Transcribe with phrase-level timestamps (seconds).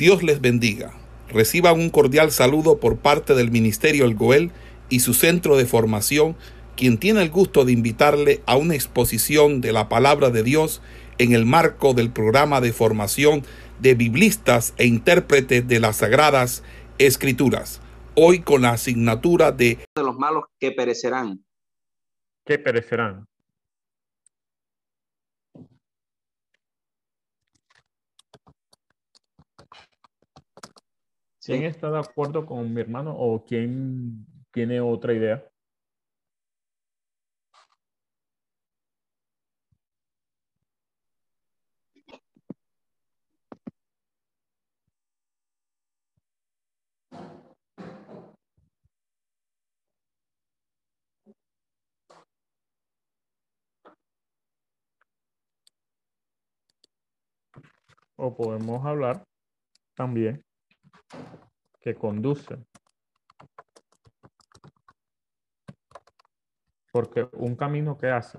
[0.00, 0.94] Dios les bendiga.
[1.28, 4.50] Reciban un cordial saludo por parte del Ministerio El Goel
[4.88, 6.36] y su centro de formación,
[6.74, 10.80] quien tiene el gusto de invitarle a una exposición de la palabra de Dios
[11.18, 13.42] en el marco del programa de formación
[13.78, 16.64] de biblistas e intérpretes de las sagradas
[16.96, 17.82] escrituras.
[18.14, 21.44] Hoy con la asignatura de, de los malos que perecerán.
[22.46, 23.26] Que perecerán.
[31.50, 35.44] ¿Quién está de acuerdo con mi hermano o quién tiene otra idea?
[58.14, 59.24] O podemos hablar
[59.96, 60.44] también
[61.80, 62.56] que conduce.
[66.92, 68.38] Porque un camino que hace.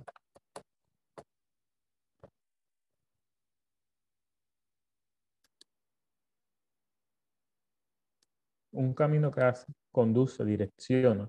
[8.74, 11.28] Un camino que hace, conduce, direcciona,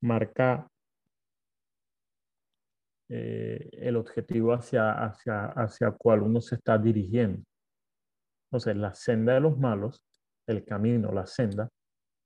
[0.00, 0.68] marca
[3.08, 7.42] eh, el objetivo hacia, hacia, hacia cual uno se está dirigiendo.
[8.46, 10.02] Entonces, la senda de los malos
[10.48, 11.68] el camino, la senda,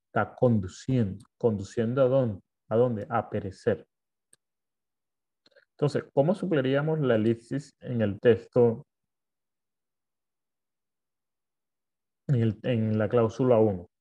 [0.07, 1.25] está conduciendo.
[1.39, 2.41] ¿Conduciendo a dónde?
[2.69, 3.07] ¿A dónde?
[3.09, 3.87] A perecer.
[5.73, 8.87] Entonces, ¿cómo supliríamos la elipsis en el texto,
[12.29, 13.92] en, en la cláusula 1?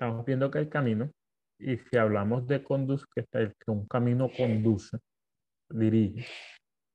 [0.00, 1.12] Estamos viendo que el camino,
[1.58, 4.96] y si hablamos de conduce, que, el, que un camino conduce,
[5.68, 6.26] dirige,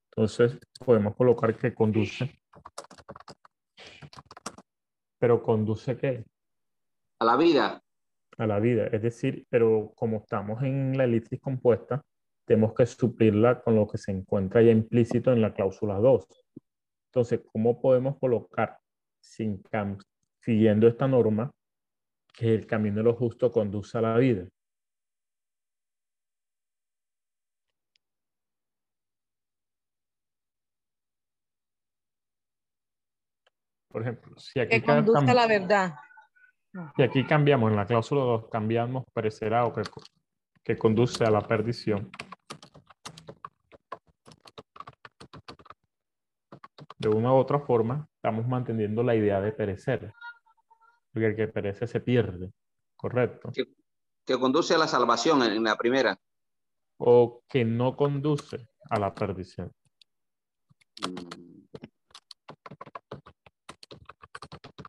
[0.09, 2.41] entonces podemos colocar que conduce.
[5.19, 6.25] Pero conduce qué?
[7.19, 7.79] A la vida.
[8.39, 12.01] A la vida, es decir, pero como estamos en la elipsis compuesta,
[12.43, 16.25] tenemos que suplirla con lo que se encuentra ya implícito en la cláusula 2.
[17.09, 18.79] Entonces, ¿cómo podemos colocar,
[19.21, 19.61] sin
[20.39, 21.51] siguiendo esta norma,
[22.35, 24.45] que el camino de lo justo conduce a la vida.
[33.87, 35.95] Por ejemplo, si aquí, que conduce a la verdad.
[36.97, 39.83] Si aquí cambiamos en la cláusula 2, cambiamos perecerá o que,
[40.61, 42.11] que conduce a la perdición.
[46.97, 50.11] De una u otra forma, estamos manteniendo la idea de perecer
[51.15, 52.51] porque el que perece se pierde,
[52.97, 53.49] ¿correcto?
[53.53, 53.73] Que,
[54.25, 56.19] que conduce a la salvación en la primera.
[56.97, 59.71] O que no conduce a la perdición.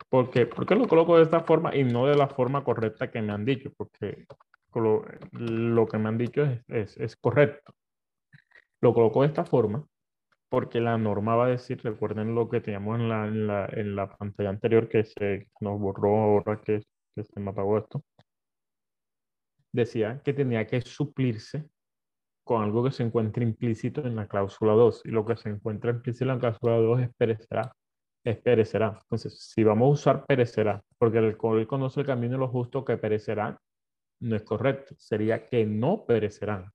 [0.08, 0.46] ¿Por qué?
[0.46, 3.32] ¿Por qué lo coloco de esta forma y no de la forma correcta que me
[3.32, 3.70] han dicho?
[3.76, 4.26] Porque
[4.74, 7.72] lo, lo que me han dicho es, es, es correcto.
[8.80, 9.86] Lo coloco de esta forma
[10.48, 13.96] porque la norma va a decir, recuerden lo que teníamos en la, en la, en
[13.96, 16.82] la pantalla anterior que se nos borró ahora que,
[17.14, 18.04] que se me apagó esto,
[19.72, 21.68] decía que tenía que suplirse
[22.44, 25.90] con algo que se encuentra implícito en la cláusula 2 y lo que se encuentra
[25.90, 27.72] implícito en la cláusula 2 es perecerá.
[28.24, 28.98] Es perecerá.
[29.02, 32.84] Entonces, si vamos a usar perecerá, porque el él conoce el camino de lo justo
[32.84, 33.58] que perecerá,
[34.20, 34.94] no es correcto.
[34.98, 36.70] Sería que no perecerán.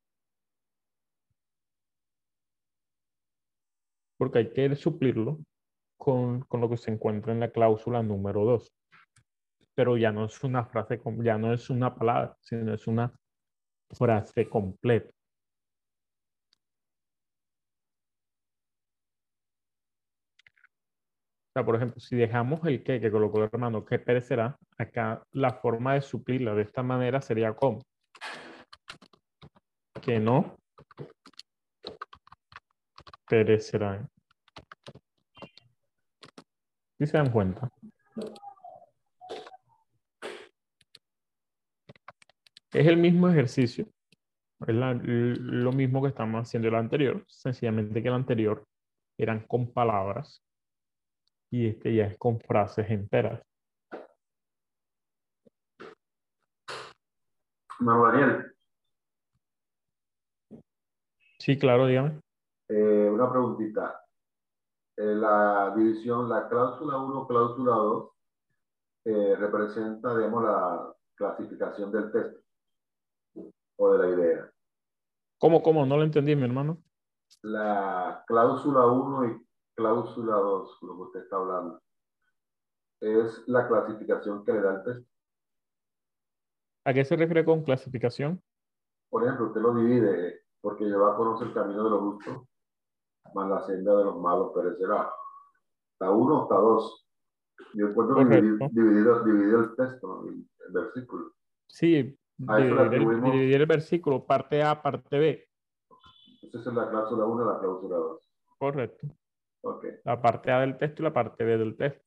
[4.21, 5.39] Porque hay que suplirlo
[5.97, 8.71] con, con, lo que se encuentra en la cláusula número 2.
[9.73, 13.11] Pero ya no es una frase, ya no es una palabra, sino es una
[13.89, 15.09] frase completa.
[21.49, 25.23] O sea, por ejemplo, si dejamos el que que colocó el hermano que perecerá, acá
[25.31, 27.81] la forma de suplirla de esta manera sería como
[29.99, 30.57] que no
[33.31, 34.10] perecerán.
[37.01, 37.67] ¿Sí se dan cuenta?
[42.71, 43.87] Es el mismo ejercicio.
[44.67, 47.23] Es la, lo mismo que estamos haciendo el anterior.
[47.25, 48.67] Sencillamente que el anterior
[49.17, 50.45] eran con palabras
[51.49, 53.41] y este ya es con frases enteras.
[57.79, 58.53] Mariel.
[61.39, 62.21] Sí, claro, dígame.
[62.69, 64.05] Eh, una preguntita.
[65.01, 68.09] Eh, la división, la cláusula 1, cláusula 2,
[69.05, 72.39] eh, representa, digamos, la clasificación del texto
[73.77, 74.51] o de la idea.
[75.39, 75.87] ¿Cómo, cómo?
[75.87, 76.77] No lo entendí, mi hermano.
[77.41, 81.81] La cláusula 1 y cláusula 2, lo que usted está hablando,
[82.99, 85.11] es la clasificación que le da el texto.
[86.85, 88.39] ¿A qué se refiere con clasificación?
[89.09, 92.47] Por ejemplo, usted lo divide porque lleva a conocer el camino de los justos,
[93.33, 95.11] más la senda de los malos perecerá.
[95.93, 97.07] Está uno, está dos.
[97.73, 101.31] Yo encuentro dividir, dividir, dividir, el texto, el, el versículo.
[101.67, 105.47] Sí, dividir el, dividir el, versículo, parte A, parte B.
[106.41, 108.31] Esa es la cláusula 1 y la cláusula 2.
[108.57, 109.07] Correcto.
[109.63, 109.91] Okay.
[110.03, 112.03] La parte A del texto y la parte B del texto.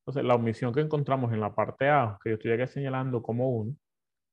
[0.00, 3.50] Entonces, la omisión que encontramos en la parte A, que yo estoy aquí señalando como
[3.50, 3.76] 1,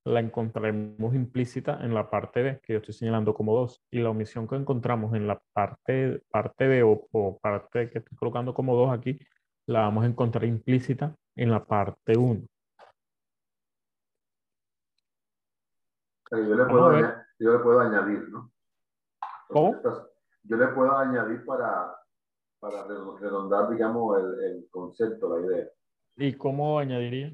[0.05, 3.85] la encontraremos implícita en la parte B, que yo estoy señalando como 2.
[3.89, 8.15] Y la omisión que encontramos en la parte, parte B o, o parte que estoy
[8.15, 9.19] colocando como 2 aquí,
[9.65, 12.41] la vamos a encontrar implícita en la parte 1.
[16.31, 18.51] Yo le, puedo añadir, yo le puedo añadir, ¿no?
[19.47, 19.81] ¿Cómo?
[20.43, 21.95] Yo le puedo añadir para,
[22.59, 22.83] para
[23.19, 25.67] redondar, digamos, el, el concepto, la idea.
[26.17, 27.33] ¿Y cómo añadiría?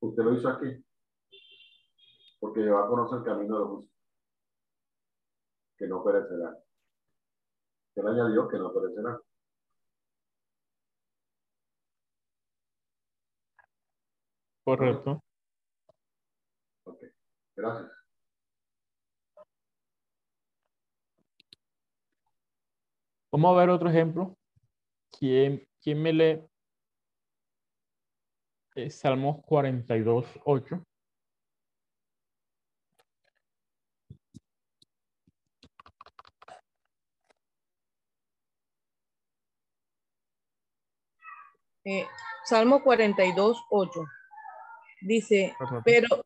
[0.00, 0.84] Usted lo hizo aquí
[2.44, 3.90] porque va a conocer el camino de los justos,
[5.78, 6.54] que no perecerá.
[7.94, 9.18] Él añadió que no perecerá.
[14.62, 15.24] Correcto.
[16.84, 17.02] Ok,
[17.56, 17.90] gracias.
[23.32, 24.36] Vamos a ver otro ejemplo.
[25.18, 26.46] ¿Quién, quién me lee
[28.74, 30.84] eh, Salmos 42, 8?
[41.84, 42.06] Eh,
[42.44, 44.04] Salmo 42, 8.
[45.02, 45.54] Dice,
[45.84, 46.24] pero,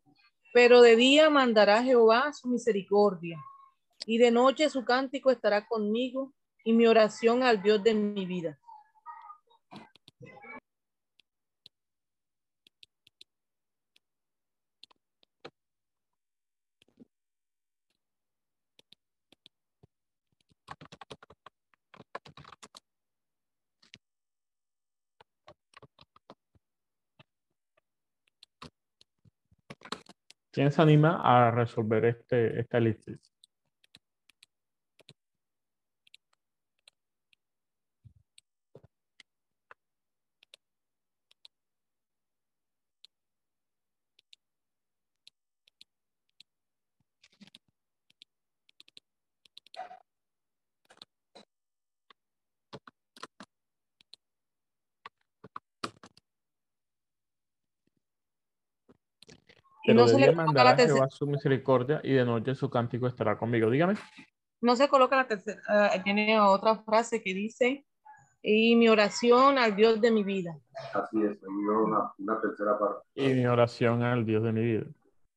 [0.52, 3.38] pero de día mandará Jehová su misericordia,
[4.06, 6.32] y de noche su cántico estará conmigo,
[6.64, 8.58] y mi oración al Dios de mi vida.
[30.58, 33.37] ¿Quién se anima a resolver este, esta elipsis?
[59.88, 63.70] Pero no de día mandará Jehová su misericordia y de noche su cántico estará conmigo.
[63.70, 63.94] Dígame.
[64.60, 67.86] No se coloca la tercera, uh, tiene otra frase que dice,
[68.42, 70.58] y mi oración al Dios de mi vida.
[70.92, 73.02] Así es, una, una tercera parte.
[73.14, 74.84] Y mi oración al Dios de mi vida.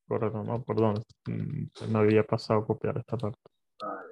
[0.05, 3.39] Correcto, no, perdón, mm, me había pasado a copiar esta parte.
[3.81, 4.03] Ah,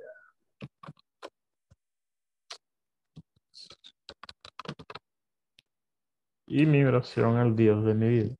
[6.47, 8.35] y mi oración al Dios de mi vida.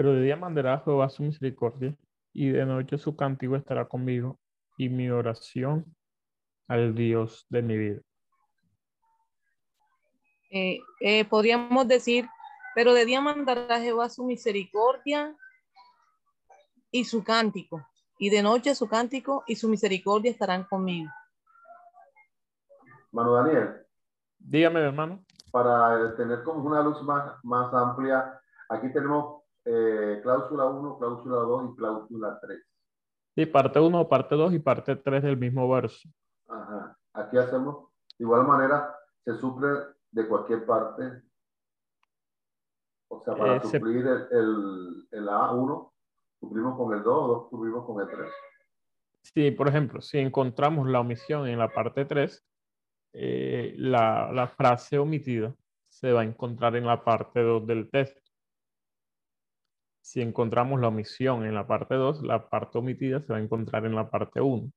[0.00, 1.94] Pero de día mandará a Jehová su misericordia,
[2.32, 4.40] y de noche su cántico estará conmigo,
[4.78, 5.94] y mi oración
[6.68, 8.00] al Dios de mi vida.
[10.50, 12.26] Eh, eh, podríamos decir,
[12.74, 15.36] pero de día mandará a Jehová su misericordia
[16.90, 17.86] y su cántico,
[18.18, 21.10] y de noche su cántico y su misericordia estarán conmigo.
[23.12, 23.86] Mano Daniel.
[24.38, 25.22] Dígame, hermano.
[25.52, 28.40] Para tener como una luz más, más amplia,
[28.70, 32.60] aquí tenemos eh, cláusula 1, cláusula 2 y cláusula 3.
[33.34, 36.08] Sí, parte 1, parte 2 y parte 3 del mismo verso.
[36.48, 36.96] Ajá.
[37.12, 37.88] Aquí hacemos,
[38.18, 39.68] de igual manera, se suple
[40.10, 41.22] de cualquier parte.
[43.08, 45.92] O sea, para eh, suplir el, el, el, A1,
[46.38, 48.30] suplimos con el 2, 2 suplimos con el 3.
[49.22, 52.44] Sí, por ejemplo, si encontramos la omisión en la parte 3,
[53.12, 55.54] eh, la, la frase omitida
[55.88, 58.29] se va a encontrar en la parte 2 del texto.
[60.00, 63.84] Si encontramos la omisión en la parte 2, la parte omitida se va a encontrar
[63.86, 64.70] en la parte 1.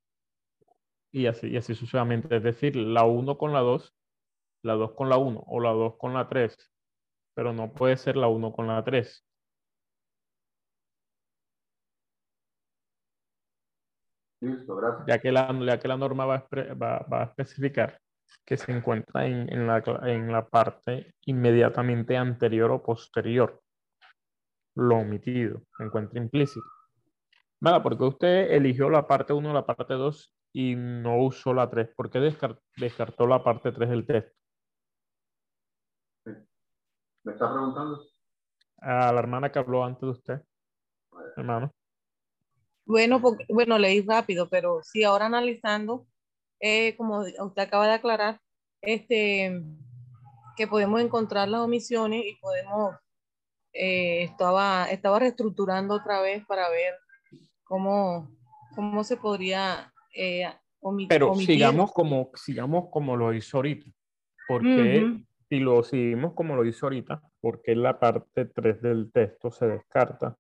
[1.12, 2.36] Y así, y así sucesivamente.
[2.36, 3.96] Es decir, la 1 con la 2,
[4.64, 6.58] la 2 con la 1 o la 2 con la 3.
[7.36, 9.26] Pero no puede ser la 1 con la 3.
[14.42, 15.08] Listo, gracias.
[15.08, 18.00] Ya que la, ya que la norma va a, va, va a especificar
[18.46, 23.63] que se encuentra en, en, la, en la parte inmediatamente anterior o posterior.
[24.76, 26.66] Lo omitido se encuentra implícito.
[27.60, 31.90] Vale, porque usted eligió la parte 1, la parte 2 y no usó la 3.
[31.96, 34.38] ¿Por qué descartó la parte 3 del texto?
[37.24, 38.02] ¿Me está preguntando?
[38.80, 40.42] A la hermana que habló antes de usted,
[41.38, 41.74] hermano.
[42.86, 46.06] Bueno, porque, bueno, leí rápido, pero sí, ahora analizando,
[46.60, 48.42] eh, como usted acaba de aclarar,
[48.82, 49.64] este,
[50.58, 52.96] que podemos encontrar las omisiones y podemos,
[53.74, 56.94] eh, estaba, estaba reestructurando otra vez para ver
[57.64, 58.30] cómo,
[58.76, 60.46] cómo se podría eh,
[60.80, 61.10] omitir.
[61.10, 63.90] Pero sigamos como, sigamos como lo hizo ahorita,
[64.48, 69.68] porque si lo seguimos como lo hizo ahorita, porque la parte 3 del texto se
[69.68, 70.38] descarta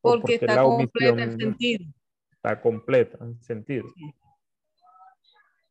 [0.00, 1.84] porque, está completa en sentido.
[2.32, 3.92] Está completa en sentido.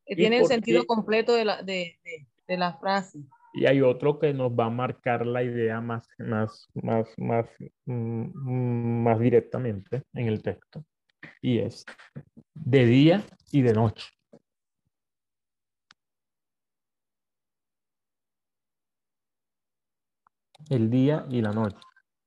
[0.05, 1.99] Tiene el sentido completo de la, de,
[2.47, 3.19] de, la frase.
[3.57, 7.49] Y hay otro que nos va a marcar la idea más, más, más, más,
[7.85, 10.85] mm, más directamente en el texto.
[11.41, 11.83] Y es
[12.53, 14.05] de día y de noche.
[20.69, 21.79] El día y la noche.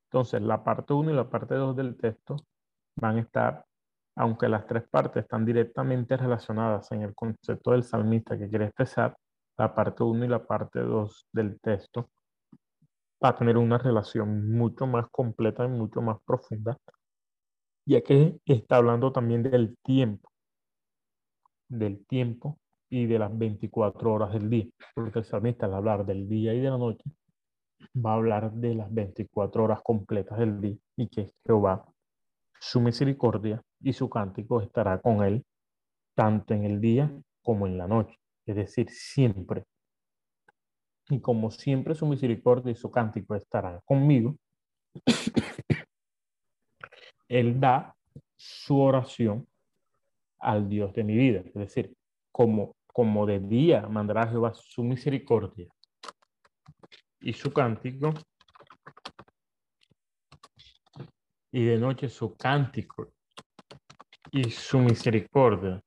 [0.07, 2.37] Entonces, la parte 1 y la parte 2 del texto
[2.97, 3.65] van a estar,
[4.17, 9.17] aunque las tres partes están directamente relacionadas en el concepto del salmista que quiere expresar,
[9.61, 12.09] la parte 1 y la parte 2 del texto
[13.21, 16.79] a tener una relación mucho más completa y mucho más profunda,
[17.85, 20.31] ya que está hablando también del tiempo,
[21.69, 26.27] del tiempo y de las 24 horas del día, porque el salmista al hablar del
[26.27, 27.05] día y de la noche
[27.95, 31.85] va a hablar de las 24 horas completas del día y que Jehová,
[32.59, 35.45] su misericordia y su cántico estará con él
[36.15, 37.13] tanto en el día
[37.43, 38.20] como en la noche,
[38.51, 39.65] es decir, siempre.
[41.09, 44.37] Y como siempre su misericordia y su cántico estarán conmigo,
[47.29, 47.95] él da
[48.37, 49.47] su oración
[50.41, 51.95] al Dios de mi vida, es decir,
[52.33, 55.69] como, como de día mandará Jehová su misericordia
[57.21, 58.13] y su cántico,
[61.53, 63.13] y de noche su cántico
[64.33, 65.83] y su misericordia.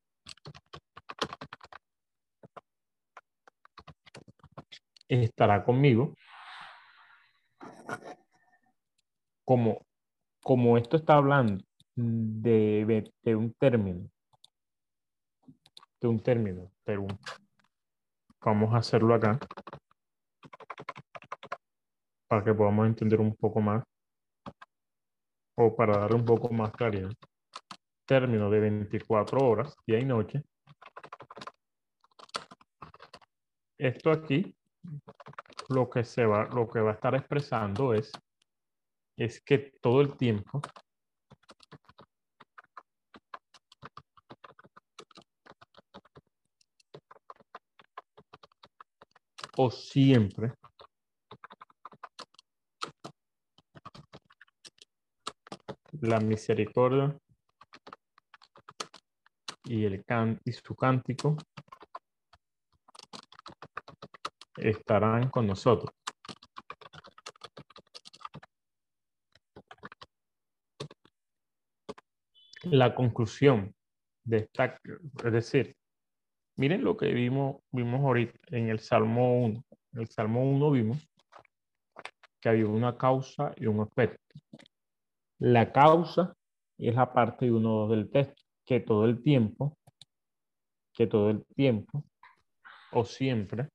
[5.22, 6.16] Estará conmigo.
[9.46, 9.86] Como,
[10.42, 11.64] como esto está hablando
[11.96, 14.10] de, de un término,
[16.02, 17.06] de un término, pero
[18.42, 19.38] vamos a hacerlo acá
[22.28, 23.84] para que podamos entender un poco más
[25.56, 27.12] o para darle un poco más claridad.
[28.06, 30.44] Término de 24 horas, día y noche.
[33.78, 34.56] Esto aquí,
[35.70, 38.12] lo que se va, lo que va a estar expresando es,
[39.18, 40.62] es que todo el tiempo
[49.58, 50.54] o siempre
[56.02, 57.18] la misericordia
[59.66, 61.38] y, el can y su cántico
[64.70, 65.94] estarán con nosotros.
[72.64, 73.76] La conclusión
[74.24, 74.80] de esta,
[75.26, 75.76] es decir,
[76.56, 79.64] miren lo que vimos, vimos ahorita en el Salmo 1.
[79.94, 81.10] En el Salmo 1 vimos
[82.40, 84.22] que había una causa y un efecto.
[85.40, 86.34] La causa
[86.78, 89.78] es la parte 1 del texto, que todo el tiempo,
[90.94, 92.06] que todo el tiempo,
[92.94, 93.70] o siempre,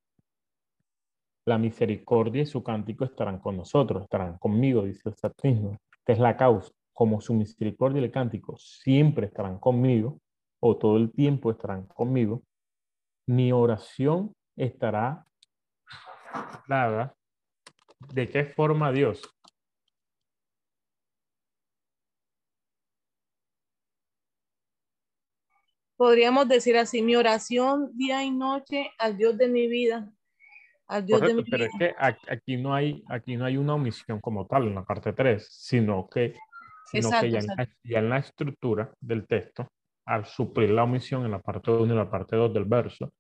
[1.49, 5.79] la misericordia y su cántico estarán con nosotros, estarán conmigo, dice el Santísimo.
[5.99, 6.71] Esta es la causa.
[6.93, 10.21] Como su misericordia y el cántico siempre estarán conmigo,
[10.61, 12.43] o todo el tiempo estarán conmigo,
[13.27, 15.25] mi oración estará
[16.69, 17.15] dada.
[18.13, 19.23] ¿De qué forma Dios?
[25.99, 30.13] podríamos decir así, mi oración día y noche al Dios de mi vida
[30.89, 34.21] al Dios de mi pero es que aquí no, hay, aquí no hay una omisión
[34.21, 36.35] como tal en la parte 3, sino que,
[36.87, 39.69] sino que ya, En la, ya, en la, estructura del texto,
[40.07, 43.13] al suplir la omisión en la parte 1 y la parte 2 del verso,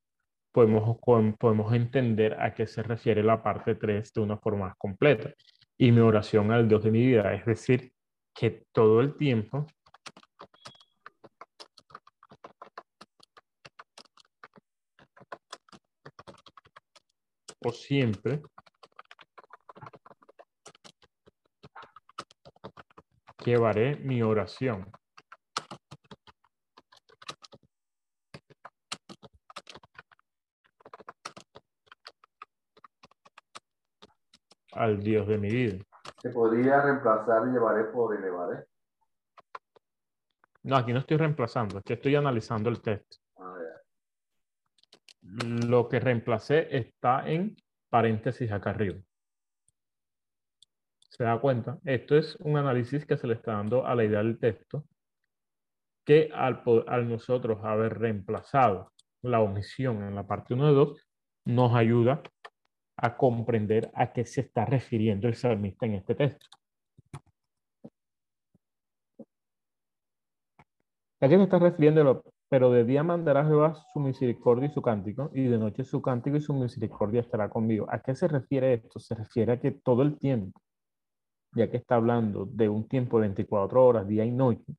[0.52, 0.98] podemos,
[1.38, 5.30] podemos entender a qué se refiere la parte 3 de una forma más completa.
[5.76, 7.92] Y mi oración al Dios de mi vida, es decir,
[8.34, 9.66] que todo el tiempo
[17.64, 18.42] o siempre
[23.44, 24.90] llevaré mi oración.
[34.78, 35.84] al Dios de mi vida.
[36.22, 38.64] Se podría reemplazar llevaré por elevaré.
[40.62, 43.18] No, aquí no estoy reemplazando, aquí estoy analizando el texto.
[45.28, 47.56] Lo que reemplacé está en
[47.90, 48.98] paréntesis acá arriba.
[51.10, 51.78] ¿Se da cuenta?
[51.84, 54.84] Esto es un análisis que se le está dando a la idea del texto,
[56.04, 58.92] que al, al nosotros haber reemplazado
[59.22, 61.08] la omisión en la parte 1 de 2,
[61.46, 62.22] nos ayuda
[62.96, 66.46] a comprender a qué se está refiriendo el salmista en este texto.
[71.20, 72.22] ¿A qué se está refiriendo?
[72.48, 76.36] Pero de día mandará Jehová su misericordia y su cántico, y de noche su cántico
[76.36, 77.86] y su misericordia estará conmigo.
[77.90, 78.98] ¿A qué se refiere esto?
[78.98, 80.60] Se refiere a que todo el tiempo,
[81.52, 84.74] ya que está hablando de un tiempo de 24 horas, día y noche,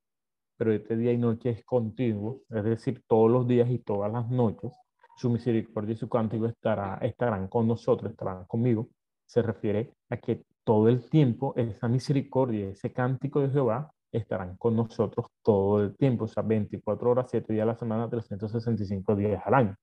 [0.58, 4.30] pero este día y noche es continuo, es decir, todos los días y todas las
[4.30, 4.74] noches,
[5.16, 8.90] su misericordia y su cántico estará, estarán con nosotros, estarán conmigo,
[9.26, 14.76] se refiere a que todo el tiempo esa misericordia, ese cántico de Jehová estarán con
[14.76, 19.42] nosotros todo el tiempo, o sea, 24 horas, 7 días a la semana, 365 días
[19.46, 19.76] al año.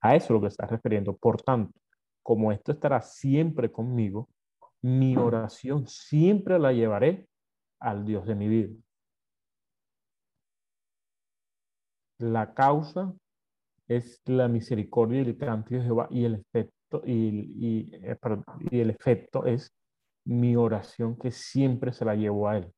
[0.00, 1.16] A eso es lo que está refiriendo.
[1.16, 1.72] Por tanto,
[2.22, 4.28] como esto estará siempre conmigo,
[4.82, 7.26] mi oración siempre la llevaré
[7.80, 8.74] al Dios de mi vida.
[12.18, 13.12] La causa
[13.88, 18.16] es la misericordia y el cántico de Jehová y el efecto, y, eh,
[18.70, 19.74] y, el efecto es
[20.24, 22.72] mi oración que siempre se la llevo a Él.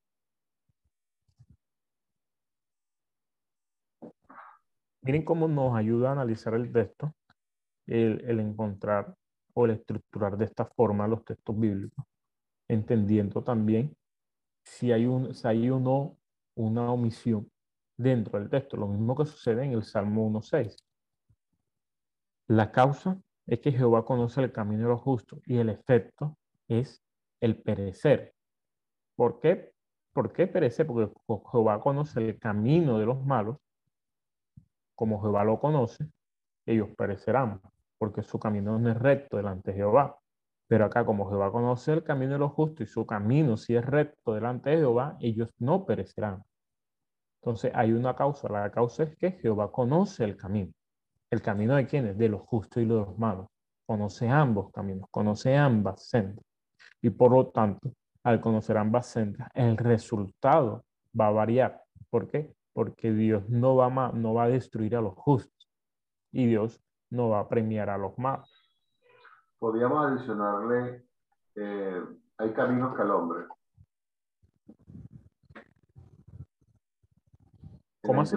[5.07, 7.15] Miren cómo nos ayuda a analizar el texto,
[7.87, 9.15] el, encontrar
[9.55, 12.05] o el estructurar de esta forma los textos bíblicos,
[12.67, 13.97] entendiendo también
[14.65, 16.17] si hay, un, si hay uno,
[16.57, 17.49] una omisión
[17.97, 20.77] dentro del texto, lo mismo que sucede en el Salmo 1.6.
[22.49, 23.17] La causa
[23.47, 27.01] es que Jehová conoce el camino de los justos y el efecto es
[27.41, 28.35] el perecer.
[29.15, 29.73] ¿Por qué?
[30.13, 30.49] ¿Por qué?
[30.49, 31.13] Porque
[31.53, 33.59] Jehová conoce el camino de los malos.
[34.97, 36.09] Como Jehová lo conoce,
[36.67, 37.61] ellos perecerán,
[37.99, 40.19] porque su camino no es recto delante de Jehová.
[40.67, 43.87] Pero acá, como Jehová conoce el camino de los justos y su camino si es
[43.87, 46.43] recto delante de Jehová, ellos no perecerán.
[47.41, 48.49] Entonces hay una causa.
[48.49, 50.73] La causa es que Jehová conoce el camino.
[51.31, 52.19] ¿El camino de quiénes?
[52.19, 53.47] De los justos y los malos.
[53.87, 56.45] Conoce ambos caminos, conoce ambas sendas.
[57.01, 57.93] Y por lo tanto,
[58.25, 60.85] al conocer ambas sendas, el resultado
[61.19, 61.85] va a variar.
[62.11, 62.53] ¿Por qué?
[62.77, 65.73] Porque Dios no va, a, no va a destruir a los justos
[66.31, 68.79] y Dios no va a premiar a los malos.
[69.59, 71.09] Podríamos adicionarle,
[71.55, 72.05] eh,
[72.37, 73.47] hay caminos que al hombre.
[78.03, 78.37] ¿Cómo así?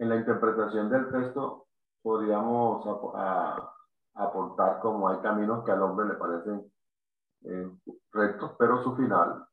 [0.00, 1.68] En la interpretación del texto
[2.02, 2.84] podríamos
[4.14, 6.72] aportar como hay caminos que al hombre le parecen
[7.44, 7.70] eh,
[8.10, 9.46] rectos, pero su final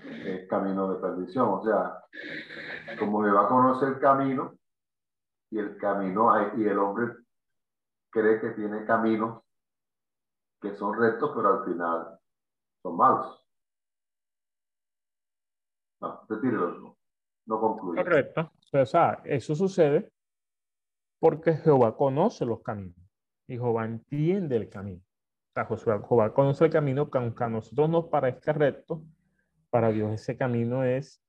[0.00, 1.48] es camino de perdición.
[1.48, 2.04] O sea,
[2.98, 4.54] como me va a conocer el camino
[5.50, 7.14] y el camino y el hombre
[8.10, 9.42] cree que tiene caminos
[10.60, 12.18] que son rectos, pero al final
[12.82, 13.44] son malos.
[16.00, 16.96] No, retírelo
[17.48, 18.04] no concluye.
[18.04, 18.52] Correcto.
[18.72, 20.12] o sea, eso sucede
[21.18, 22.96] porque Jehová conoce los caminos
[23.48, 25.02] y Jehová entiende el camino.
[25.68, 29.02] O sea, Jehová conoce el camino que aunque a nosotros nos parezca recto,
[29.70, 31.22] para Dios ese camino es,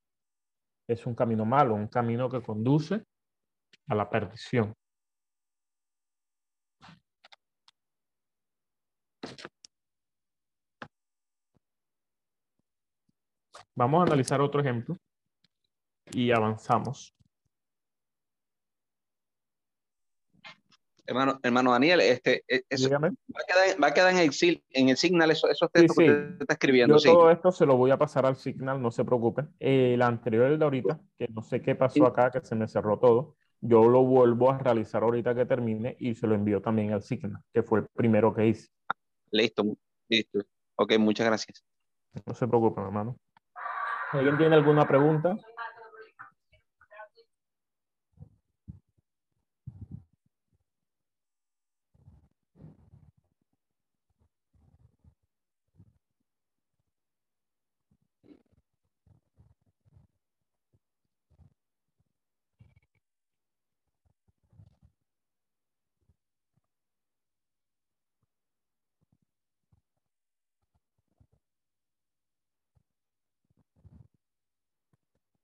[0.88, 3.04] es un camino malo, un camino que conduce
[3.88, 4.74] a la perdición.
[13.74, 14.96] Vamos a analizar otro ejemplo
[16.12, 17.14] y avanzamos.
[21.10, 25.96] Hermano, hermano Daniel, este, e, va, a quedar, en el, en el Signal esos, textos
[25.96, 26.96] que usted está escribiendo.
[26.98, 29.42] Yo todo esto se lo voy a pasar al Signal, no se preocupe.
[29.58, 33.00] El anterior, el de ahorita, que no sé qué pasó acá, que se me cerró
[33.00, 33.34] todo.
[33.60, 37.42] yo lo vuelvo a realizar ahorita que termine y se lo envío también al Signa,
[37.52, 38.68] que fue el primero que hice.
[39.32, 39.64] Listo,
[40.08, 40.38] listo.
[40.76, 41.64] Ok, muchas gracias.
[42.24, 43.16] No se preocupen, hermano.
[44.12, 45.36] ¿Alguien tiene alguna pregunta?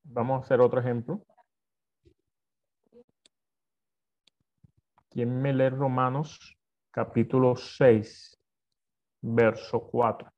[0.09, 1.21] Vamos a hacer otro ejemplo.
[5.11, 6.57] ¿Quién me lee Romanos
[6.91, 8.39] capítulo 6,
[9.21, 10.31] verso 4?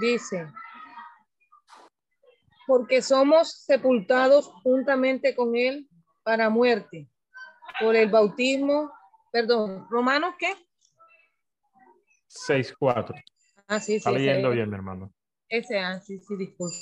[0.00, 0.46] Dice,
[2.66, 5.88] porque somos sepultados juntamente con Él
[6.22, 7.08] para muerte
[7.78, 8.90] por el bautismo,
[9.32, 10.54] perdón, Romanos qué?
[12.28, 13.22] 6.4.
[13.68, 13.96] Ah, sí, sí.
[13.96, 15.12] Está leyendo bien, mi hermano.
[15.48, 16.76] Ese, ah, sí, sí, disculpe.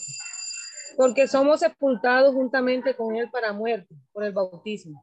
[0.97, 5.03] Porque somos sepultados juntamente con él para muerte, por el bautismo,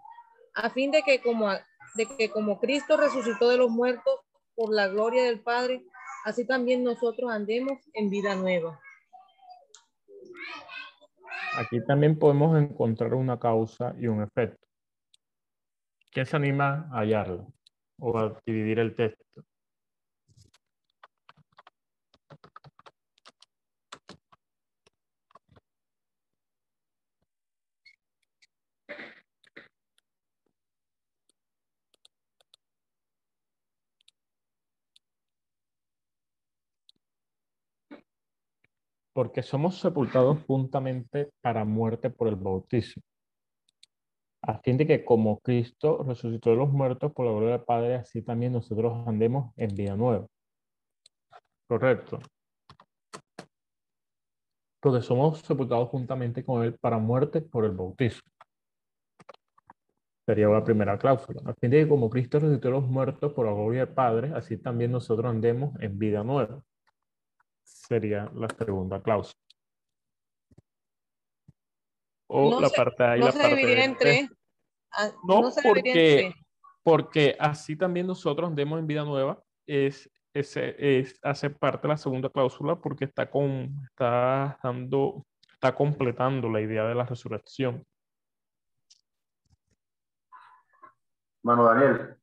[0.54, 4.20] a fin de que como, de que como Cristo resucitó de los muertos
[4.56, 5.84] por la gloria del Padre,
[6.26, 8.80] así también nosotros andemos en vida nueva.
[11.58, 14.65] Aquí también podemos encontrar una causa y un efecto.
[16.16, 17.52] ¿Quién se anima a hallarlo
[18.00, 19.44] o a dividir el texto?
[39.14, 43.04] Porque somos sepultados juntamente para muerte por el bautismo
[44.48, 47.96] a fin de que como Cristo resucitó de los muertos por la gloria del Padre,
[47.96, 50.28] así también nosotros andemos en vida nueva.
[51.68, 52.20] Correcto.
[54.80, 58.30] Porque somos sepultados juntamente con Él para muerte por el bautismo.
[60.28, 61.42] Sería la primera cláusula.
[61.46, 64.32] A fin de que como Cristo resucitó de los muertos por la gloria del Padre,
[64.36, 66.62] así también nosotros andemos en vida nueva.
[67.64, 69.45] Sería la segunda cláusula.
[72.28, 74.30] O la parte A y la parte B.
[74.92, 76.34] Ah, no, porque,
[76.84, 79.42] porque así también nosotros andemos en vida nueva.
[79.68, 85.76] Es, ese es, hace parte de la segunda cláusula porque está, con, está, dando, está
[85.76, 87.86] completando la idea de la resurrección.
[91.44, 92.18] Hermano Daniel.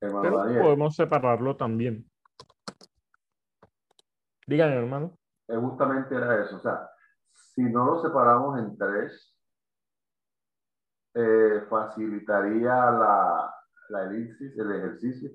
[0.00, 0.62] Hermano Pero Daniel.
[0.62, 2.10] podemos separarlo también.
[4.46, 5.18] Díganme, hermano.
[5.48, 6.56] Justamente era eso.
[6.56, 6.88] O sea,
[7.32, 9.36] si no lo separamos en tres,
[11.14, 13.54] eh, facilitaría la,
[13.88, 15.30] la elipsis, el ejercicio,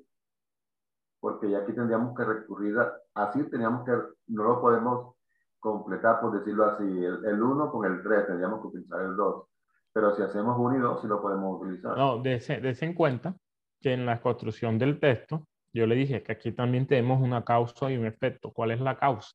[1.20, 3.92] porque ya aquí tendríamos que recurrir a, así teníamos que,
[4.28, 5.16] no lo podemos
[5.60, 9.46] completar, por decirlo así, el 1 con el 3, tendríamos que utilizar el 2.
[9.94, 11.98] Pero si hacemos 1 y 2, sí lo podemos utilizar.
[11.98, 13.36] No, dése, en cuenta
[13.80, 17.90] que en la construcción del texto, yo le dije que aquí también tenemos una causa
[17.90, 18.52] y un efecto.
[18.52, 19.32] ¿Cuál es la causa?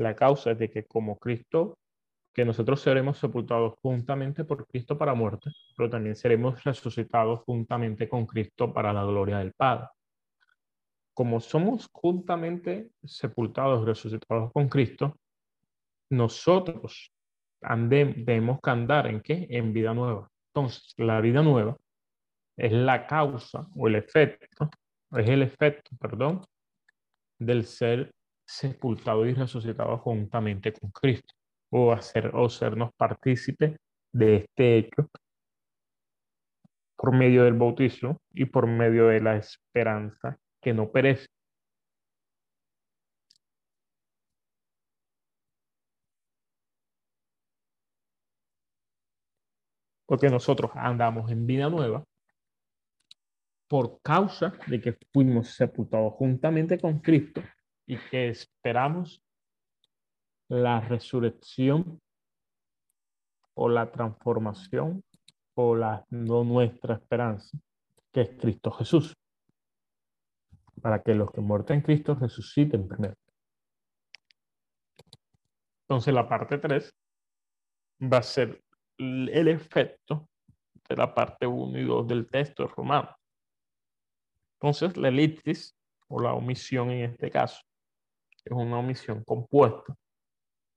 [0.00, 1.76] La causa es de que como Cristo,
[2.32, 8.24] que nosotros seremos sepultados juntamente por Cristo para muerte, pero también seremos resucitados juntamente con
[8.24, 9.88] Cristo para la gloria del Padre.
[11.12, 15.18] Como somos juntamente sepultados, resucitados con Cristo,
[16.08, 17.12] nosotros
[17.60, 19.48] debemos que andar en qué?
[19.50, 20.30] En vida nueva.
[20.54, 21.76] Entonces, la vida nueva
[22.56, 24.70] es la causa o el efecto,
[25.12, 26.40] es el efecto, perdón,
[27.38, 28.14] del ser
[28.50, 31.34] sepultado y resucitado juntamente con Cristo,
[31.70, 33.76] o, hacer, o sernos partícipes
[34.12, 35.08] de este hecho
[36.96, 41.26] por medio del bautismo y por medio de la esperanza que no perece.
[50.06, 52.04] Porque nosotros andamos en vida nueva
[53.68, 57.40] por causa de que fuimos sepultados juntamente con Cristo
[57.90, 59.20] y que esperamos
[60.48, 62.00] la resurrección
[63.54, 65.02] o la transformación
[65.54, 67.58] o la no nuestra esperanza,
[68.12, 69.16] que es Cristo Jesús,
[70.80, 73.16] para que los que muertos en Cristo resuciten primero.
[75.82, 76.94] Entonces la parte 3
[78.02, 78.62] va a ser
[78.98, 80.28] el efecto
[80.88, 83.16] de la parte 1 y 2 del texto romano.
[84.60, 85.74] Entonces, la elipsis
[86.06, 87.60] o la omisión en este caso
[88.44, 89.94] es una omisión compuesta,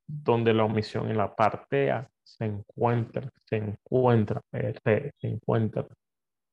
[0.08, 5.86] donde la omisión en la parte A se encuentra, se encuentra, eh, se encuentra,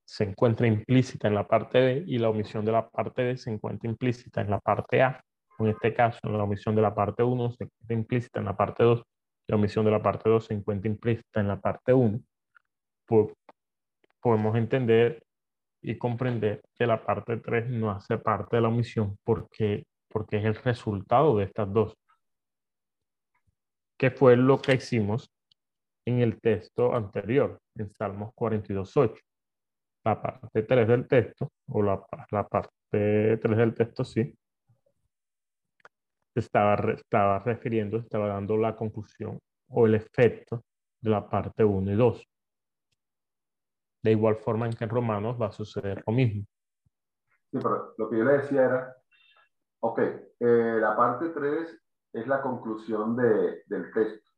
[0.04, 3.50] se encuentra implícita en la parte B y la omisión de la parte B se
[3.50, 5.22] encuentra implícita en la parte A.
[5.58, 8.82] En este caso, la omisión de la parte 1 se encuentra implícita en la parte
[8.82, 9.02] 2,
[9.48, 12.20] la omisión de la parte 2 se encuentra implícita en la parte 1.
[14.20, 15.22] podemos entender
[15.82, 20.44] y comprender que la parte 3 no hace parte de la omisión porque, porque es
[20.44, 21.96] el resultado de estas dos.
[23.98, 25.32] Que fue lo que hicimos
[26.06, 29.20] en el texto anterior, en Salmos 42.8.
[30.04, 34.34] La parte 3 del texto, o la, la parte 3 del texto, sí,
[36.34, 40.64] estaba, estaba refiriendo, estaba dando la conclusión o el efecto
[41.00, 42.28] de la parte 1 y 2.
[44.02, 46.44] De igual forma en que en Romanos va a suceder lo mismo.
[47.50, 48.96] Sí, pero lo que yo le decía era,
[49.80, 51.80] ok, eh, la parte 3
[52.12, 54.30] es la conclusión de, del texto.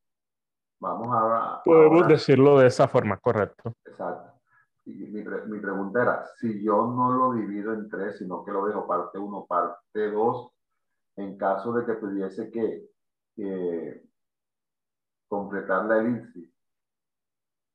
[0.80, 1.62] Vamos a...
[1.64, 3.72] Podemos decirlo de esa forma, correcto.
[3.84, 4.40] Exacto.
[4.84, 8.66] Y mi, mi, pregunta era, si yo no lo divido en tres, sino que lo
[8.66, 10.50] dejo parte 1, parte 2,
[11.16, 12.90] en caso de que tuviese que,
[13.36, 14.04] que
[15.28, 16.52] completar la elipsis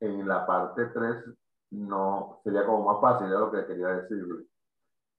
[0.02, 1.24] en la parte 3,
[1.72, 4.46] no sería como más fácil, era lo que quería decirle.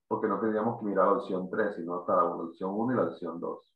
[0.09, 3.03] Porque no tendríamos que mirar la opción 3, sino hasta la opción 1 y la
[3.05, 3.75] opción 2.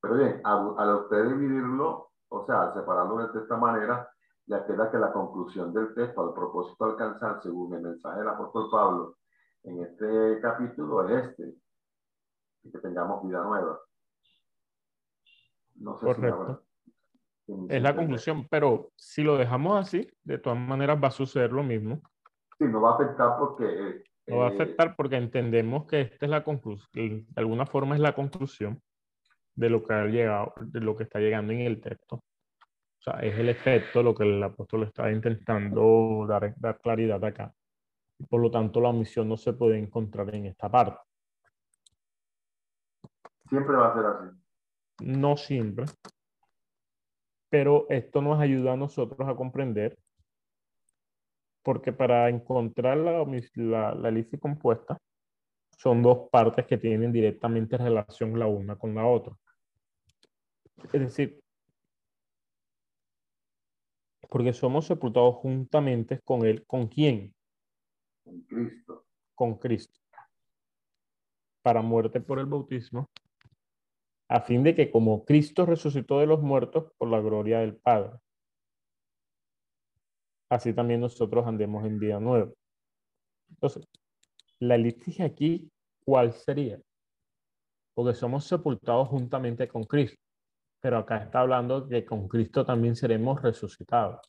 [0.00, 4.10] Pero bien, al, usted dividirlo, o sea, separarlo de esta manera,
[4.46, 8.28] ya queda que la conclusión del texto, al propósito de alcanzar, según el mensaje del
[8.28, 9.16] apóstol Pablo
[9.62, 11.54] en este capítulo, es este,
[12.72, 13.78] que tengamos vida nueva.
[15.76, 16.62] No sé Correcto.
[17.68, 21.62] es la conclusión, pero si lo dejamos así, de todas maneras va a suceder lo
[21.62, 22.00] mismo.
[22.58, 24.02] Sí, no va a afectar porque...
[24.30, 28.00] no va a afectar porque entendemos que esta es la conclusión, de alguna forma es
[28.00, 28.80] la conclusión
[29.54, 32.16] de lo que ha llegado, de lo que está llegando en el texto.
[32.16, 37.52] O sea, es el efecto lo que el apóstol está intentando dar, dar claridad acá.
[38.28, 41.00] Por lo tanto, la omisión no se puede encontrar en esta parte.
[43.48, 44.36] Siempre va a ser así.
[45.00, 45.86] No siempre.
[47.48, 49.98] Pero esto nos ayuda a nosotros a comprender,
[51.62, 54.98] porque para encontrar la, la, la compuesta,
[55.76, 59.34] son dos partes que tienen directamente relación la una con la otra.
[60.84, 61.40] Es decir,
[64.28, 66.64] porque somos sepultados juntamente con Él.
[66.66, 67.34] ¿Con quién?
[68.24, 69.06] Con Cristo.
[69.34, 70.00] Con Cristo.
[71.62, 73.08] Para muerte por el bautismo
[74.30, 78.18] a fin de que como Cristo resucitó de los muertos por la gloria del Padre,
[80.50, 82.50] así también nosotros andemos en vida nueva.
[83.48, 83.88] Entonces,
[84.58, 85.70] la liturgia aquí,
[86.04, 86.80] ¿cuál sería?
[87.94, 90.20] Porque somos sepultados juntamente con Cristo,
[90.80, 94.20] pero acá está hablando que con Cristo también seremos resucitados.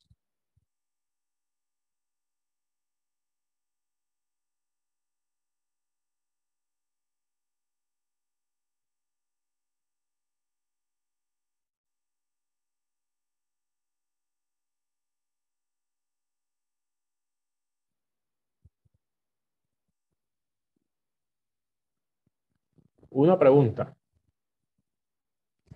[23.12, 23.95] Una pregunta.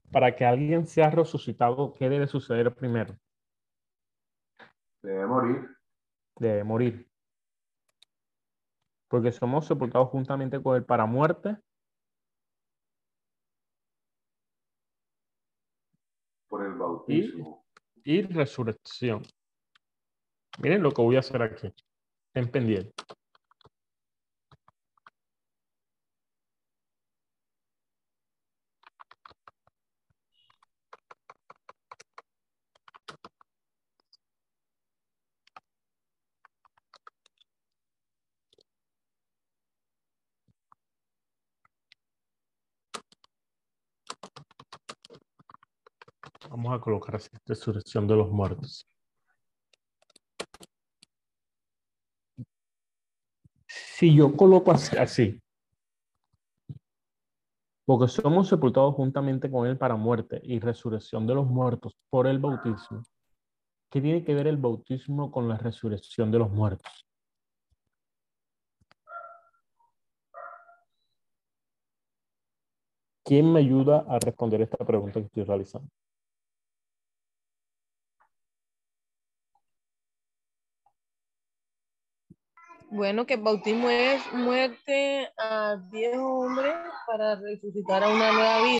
[0.09, 3.17] Para que alguien sea resucitado, ¿qué debe suceder primero?
[5.01, 5.77] Debe morir.
[6.37, 7.11] Debe morir.
[9.09, 11.57] Porque somos sepultados juntamente con él para muerte.
[16.47, 17.65] Por el bautismo.
[18.05, 19.23] Y, y resurrección.
[20.59, 21.73] Miren lo que voy a hacer aquí.
[22.33, 22.93] En pendiente.
[46.55, 48.87] Vamos a colocar así, resurrección de los muertos.
[53.67, 55.37] Si yo coloco así,
[57.85, 62.39] porque somos sepultados juntamente con Él para muerte y resurrección de los muertos por el
[62.39, 63.03] bautismo,
[63.89, 67.05] ¿qué tiene que ver el bautismo con la resurrección de los muertos?
[73.25, 75.89] ¿Quién me ayuda a responder esta pregunta que estoy realizando?
[82.91, 86.71] Bueno, que el bautismo es muerte a viejo hombre
[87.07, 88.79] para resucitar a una nueva vida.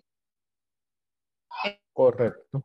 [1.92, 2.62] Correcto.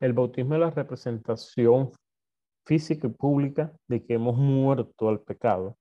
[0.00, 1.92] El bautismo es la representación
[2.66, 5.76] física y pública de que hemos muerto al pecado.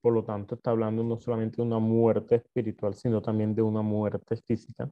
[0.00, 3.82] Por lo tanto, está hablando no solamente de una muerte espiritual, sino también de una
[3.82, 4.88] muerte física.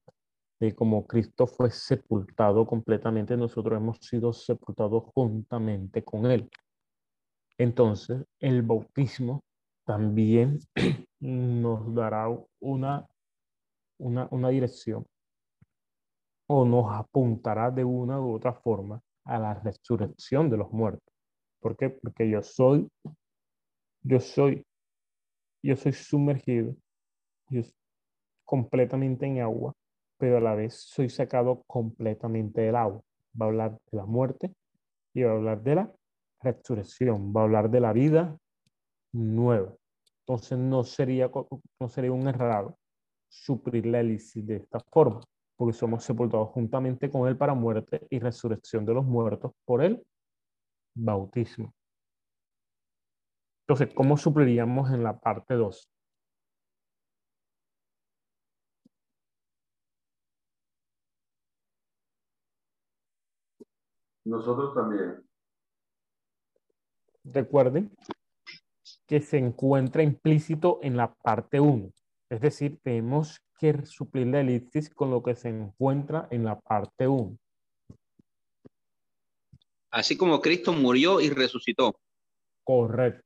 [0.60, 6.50] De como Cristo fue sepultado completamente, nosotros hemos sido sepultados juntamente con Él.
[7.58, 9.42] Entonces, el bautismo
[9.84, 10.58] también
[11.20, 12.28] nos dará
[12.60, 13.06] una,
[13.98, 15.06] una, una dirección
[16.46, 21.12] o nos apuntará de una u otra forma a la resurrección de los muertos.
[21.60, 21.90] ¿Por qué?
[21.90, 22.88] Porque yo soy,
[24.02, 24.66] yo soy,
[25.62, 26.74] yo soy sumergido,
[27.48, 27.62] yo
[28.44, 29.72] completamente en agua,
[30.18, 33.00] pero a la vez soy sacado completamente del agua.
[33.40, 34.54] Va a hablar de la muerte
[35.14, 35.92] y va a hablar de la
[36.44, 38.38] resurrección, va a hablar de la vida
[39.12, 39.74] nueva.
[40.20, 41.30] Entonces no sería,
[41.80, 42.78] no sería un errado
[43.28, 45.20] suplir la elixir de esta forma
[45.56, 50.04] porque somos sepultados juntamente con Él para muerte y resurrección de los muertos por el
[50.94, 51.72] bautismo.
[53.66, 55.88] Entonces, ¿cómo supliríamos en la parte 2?
[64.24, 65.23] Nosotros también.
[67.24, 67.90] Recuerden
[69.06, 71.90] que se encuentra implícito en la parte 1.
[72.30, 77.08] Es decir, tenemos que suplir la elipsis con lo que se encuentra en la parte
[77.08, 77.36] 1.
[79.90, 81.98] Así como Cristo murió y resucitó.
[82.64, 83.24] Correcto.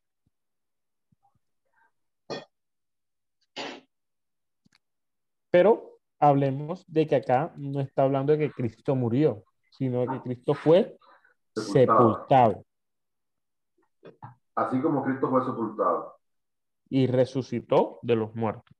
[5.51, 10.23] Pero hablemos de que acá no está hablando de que Cristo murió, sino de que
[10.23, 10.99] Cristo fue
[11.55, 12.65] sepultado.
[14.55, 16.17] Así como Cristo fue sepultado.
[16.91, 18.75] Y resucitó de los muertos.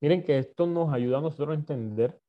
[0.00, 2.20] Miren que esto nos ayuda a nosotros a entender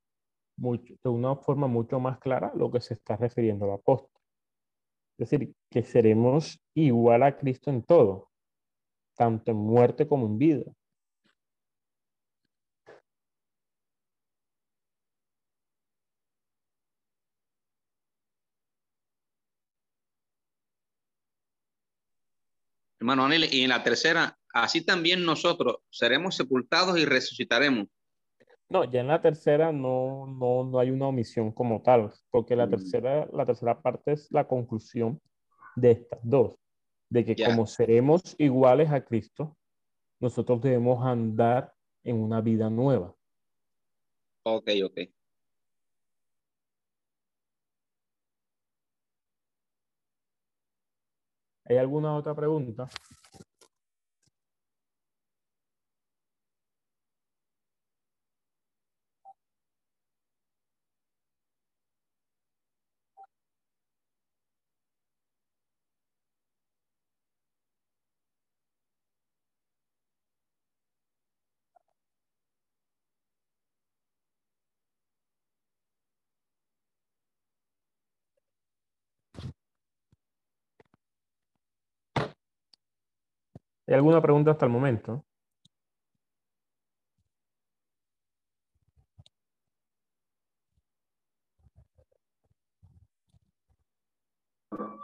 [0.57, 4.09] mucho, de una forma mucho más clara lo que se está refiriendo el apóstol.
[5.17, 8.29] Es decir, que seremos igual a Cristo en todo,
[9.17, 10.63] tanto en muerte como en vida.
[22.99, 27.87] Hermano Anel, y en la tercera, así también nosotros seremos sepultados y resucitaremos.
[28.69, 32.65] No, ya en la tercera no, no, no hay una omisión como tal, porque la,
[32.65, 32.69] mm.
[32.69, 35.21] tercera, la tercera parte es la conclusión
[35.75, 36.55] de estas dos,
[37.09, 39.57] de que como seremos iguales a Cristo,
[40.19, 43.15] nosotros debemos andar en una vida nueva.
[44.43, 44.97] Ok, ok.
[51.65, 52.87] ¿Hay alguna otra pregunta?
[83.87, 85.25] ¿Hay alguna pregunta hasta el momento?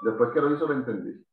[0.03, 1.25] Después que lo hizo, lo entendí.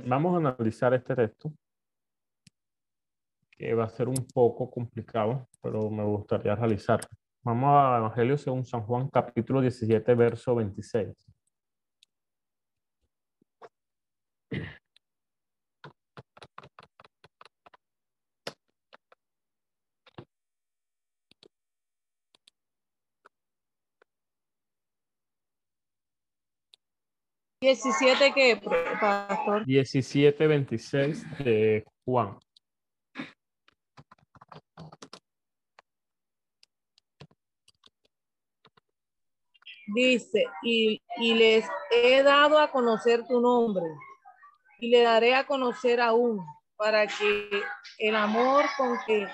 [0.00, 1.52] Vamos a analizar este texto,
[3.50, 7.08] que va a ser un poco complicado, pero me gustaría realizarlo.
[7.42, 11.31] Vamos a Evangelio según San Juan, capítulo 17, verso 26.
[27.62, 28.60] ¿17 qué,
[29.00, 29.64] pastor?
[29.64, 32.36] 17, 26 de Juan.
[39.94, 43.84] Dice, y, y les he dado a conocer tu nombre
[44.80, 46.44] y le daré a conocer aún
[46.74, 47.48] para que
[47.98, 49.28] el amor con que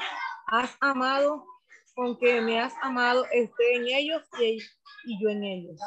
[0.49, 1.47] has amado,
[1.95, 4.59] con que me has amado, esté en ellos y,
[5.05, 5.81] y yo en ellos.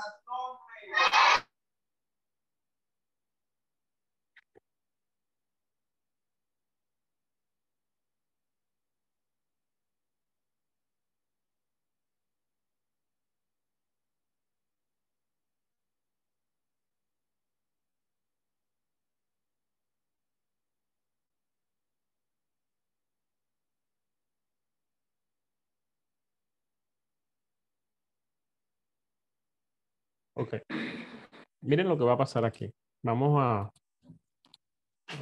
[30.34, 30.56] Ok.
[31.62, 32.72] Miren lo que va a pasar aquí.
[33.04, 33.72] Vamos a,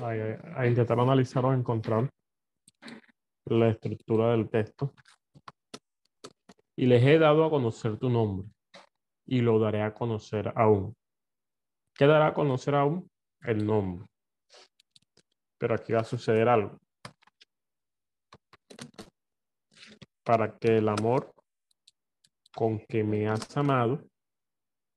[0.06, 2.10] a, intentar analizar o encontrar
[3.46, 4.94] la estructura del texto.
[6.76, 8.48] Y les he dado a conocer tu nombre
[9.26, 10.96] y lo daré a conocer aún.
[11.96, 13.10] ¿Qué dará a conocer aún?
[13.42, 14.08] El nombre.
[15.58, 16.78] Pero aquí va a suceder algo.
[20.24, 21.34] Para que el amor
[22.56, 24.09] con que me has amado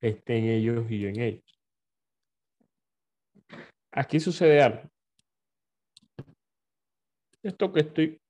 [0.03, 1.61] esté en ellos y yo en ellos.
[3.93, 4.91] Aquí sucede algo.
[7.43, 8.21] Esto que estoy...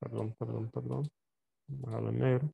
[0.00, 1.10] Perdón, perdón, perdón.
[1.68, 2.52] Vamos a negro.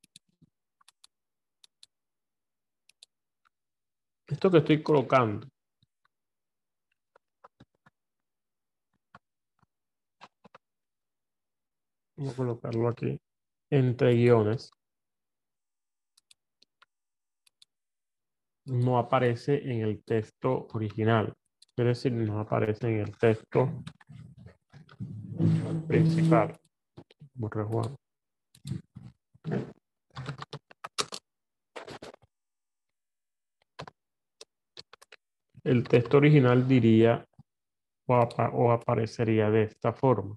[4.27, 5.49] Esto que estoy colocando.
[12.17, 13.19] Vamos a colocarlo aquí
[13.71, 14.71] entre guiones
[18.65, 21.35] no aparece en el texto original.
[21.77, 23.83] Es decir, no aparece en el texto
[25.87, 26.59] principal.
[35.65, 37.25] El texto original diría
[38.07, 40.35] o aparecería de esta forma.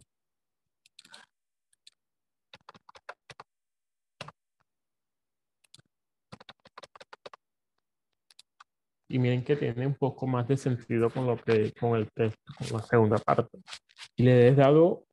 [9.12, 12.53] Y miren que tiene un poco más de sentido con lo que con el texto,
[12.57, 13.59] con la segunda parte.
[14.16, 15.05] Y les he dado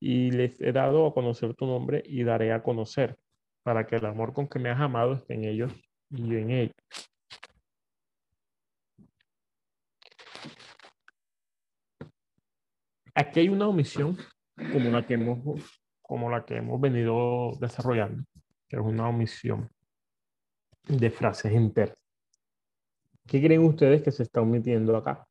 [0.00, 3.16] y les he dado a conocer tu nombre y daré a conocer
[3.62, 5.72] para que el amor con que me has amado esté en ellos
[6.10, 6.74] y en ellos.
[13.14, 14.18] Aquí hay una omisión
[14.72, 18.24] como la que hemos, como la que hemos venido desarrollando,
[18.68, 19.70] que es una omisión
[20.86, 22.05] de frases enteras.
[23.26, 25.26] ¿Qué creen ustedes que se está omitiendo acá?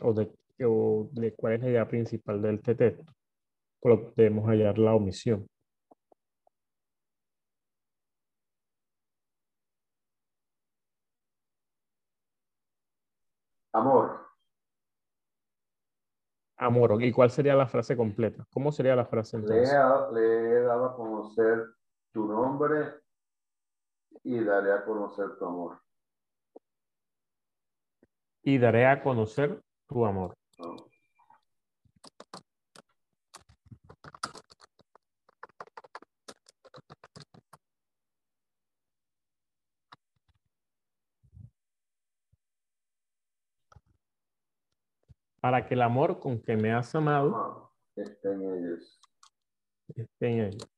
[0.00, 0.32] ¿O de,
[1.36, 3.12] cuál es la idea principal del texto?
[3.80, 5.46] Por lo que debemos hallar la omisión.
[13.72, 14.20] Amor.
[16.58, 17.02] Amor.
[17.02, 18.46] ¿Y cuál sería la frase completa?
[18.52, 19.72] ¿Cómo sería la frase entonces?
[20.12, 21.74] Le he, dado a conocer
[22.12, 23.00] tu nombre
[24.22, 25.81] y daré a conocer tu amor
[28.42, 30.36] y daré a conocer tu amor.
[45.40, 49.00] Para que el amor con que me has amado esté en ellos.
[49.96, 50.68] Esté en ellos.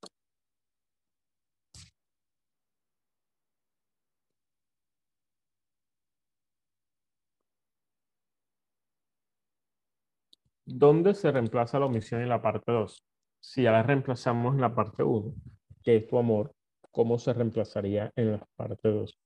[10.77, 13.05] ¿Dónde se reemplaza la omisión en la parte 2?
[13.39, 15.33] Si ya la reemplazamos en la parte 1,
[15.85, 16.53] que es tu amor,
[16.91, 19.17] ¿cómo se reemplazaría en la parte 2?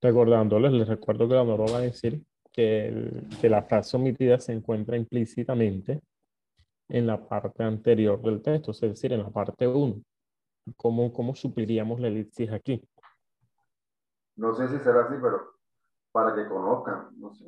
[0.00, 4.96] Recordándoles, les recuerdo que la norma va a decir que, la frase omitida se encuentra
[4.96, 6.02] implícitamente
[6.88, 10.00] en la parte anterior del texto, es decir, en la parte 1.
[10.76, 12.80] ¿Cómo, cómo supliríamos la elipsis aquí?
[14.36, 15.40] No sé si será así, pero
[16.12, 17.46] para que conozcan, no sé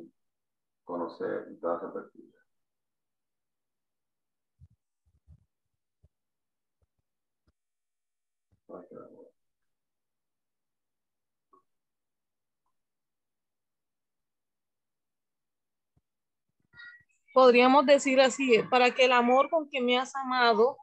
[0.91, 2.11] conocer y toda esa
[17.33, 20.77] Podríamos decir así, eh, para que el amor con que me has amado,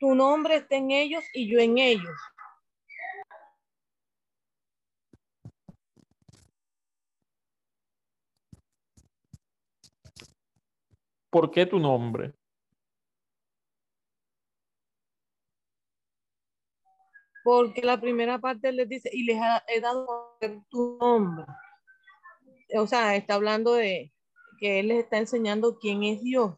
[0.00, 2.18] tu nombre esté en ellos y yo en ellos.
[11.32, 12.34] ¿Por qué tu nombre?
[17.42, 20.36] Porque la primera parte les dice, y les he dado
[20.68, 21.46] tu nombre.
[22.76, 24.12] O sea, está hablando de
[24.58, 26.54] que él les está enseñando quién es Dios.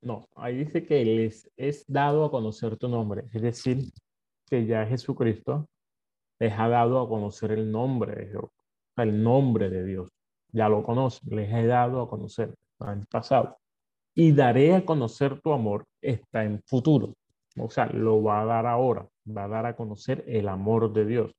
[0.00, 3.92] No, ahí dice que les es dado a conocer tu nombre, es decir,
[4.48, 5.68] que ya Jesucristo
[6.38, 8.38] les ha dado a conocer el nombre de
[8.96, 10.10] el nombre de Dios.
[10.52, 13.58] Ya lo conocen, les he dado a conocer en pasado.
[14.14, 17.14] Y daré a conocer tu amor está en futuro.
[17.58, 21.04] O sea, lo va a dar ahora, va a dar a conocer el amor de
[21.06, 21.32] Dios.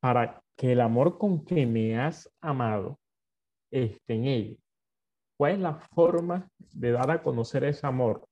[0.00, 2.98] Para que el amor con que me has amado
[3.70, 4.58] esté en ellos.
[5.36, 8.26] ¿Cuál es la forma de dar a conocer ese amor?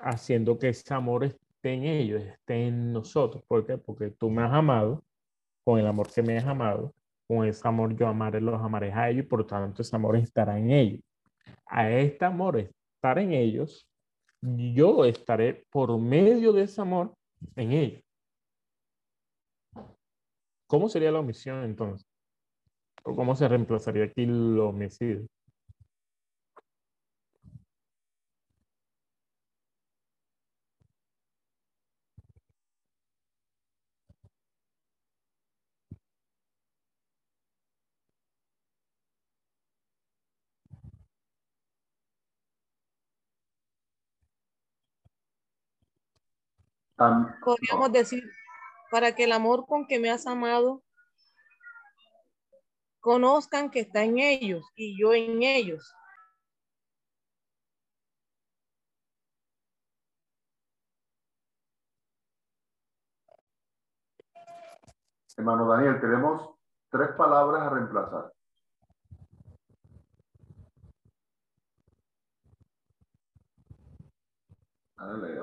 [0.00, 3.42] Haciendo que ese amor esté en ellos, esté en nosotros.
[3.46, 3.78] ¿Por qué?
[3.78, 5.04] Porque tú me has amado,
[5.64, 6.94] con el amor que me has amado,
[7.26, 10.58] con ese amor yo amaré, los amaré a ellos y por tanto ese amor estará
[10.58, 11.02] en ellos.
[11.66, 13.86] A este amor estar en ellos,
[14.40, 17.14] yo estaré por medio de ese amor
[17.56, 18.02] en ellos.
[20.66, 22.06] ¿Cómo sería la omisión entonces?
[23.02, 25.26] cómo se reemplazaría aquí lo homicidio?
[46.98, 48.24] Podríamos decir,
[48.90, 50.82] para que el amor con que me has amado
[53.00, 55.94] conozcan que está en ellos y yo en ellos.
[65.36, 66.50] Hermano Daniel, tenemos
[66.90, 68.32] tres palabras a reemplazar.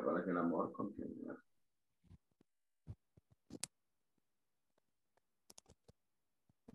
[0.05, 1.44] para que el amor continúe.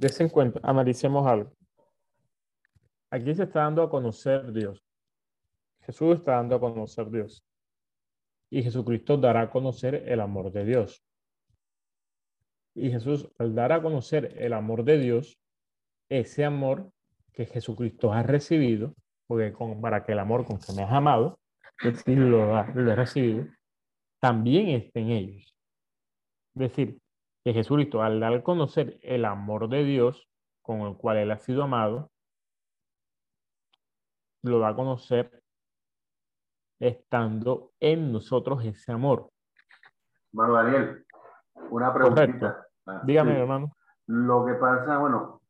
[0.01, 1.53] Desen cuenta, analicemos algo.
[3.11, 4.83] Aquí se está dando a conocer Dios.
[5.83, 7.45] Jesús está dando a conocer Dios.
[8.49, 11.05] Y Jesucristo dará a conocer el amor de Dios.
[12.75, 15.39] Y Jesús, al dar a conocer el amor de Dios,
[16.09, 16.91] ese amor
[17.35, 18.95] que Jesucristo ha recibido,
[19.27, 21.39] porque con, para que el amor con que me has amado,
[21.85, 23.47] es decir, lo, lo he recibido,
[24.19, 25.55] también esté en ellos.
[26.55, 27.00] Es decir,
[27.45, 30.29] que Jesucristo, al dar a conocer el amor de Dios
[30.63, 32.11] con el cual Él ha sido amado,
[34.43, 35.43] lo da a conocer
[36.79, 39.31] estando en nosotros ese amor.
[40.33, 41.07] Hermano Daniel,
[41.71, 42.67] una preguntita.
[42.87, 43.77] Ah, Dígame, hermano.
[44.07, 45.43] Lo que pasa, bueno,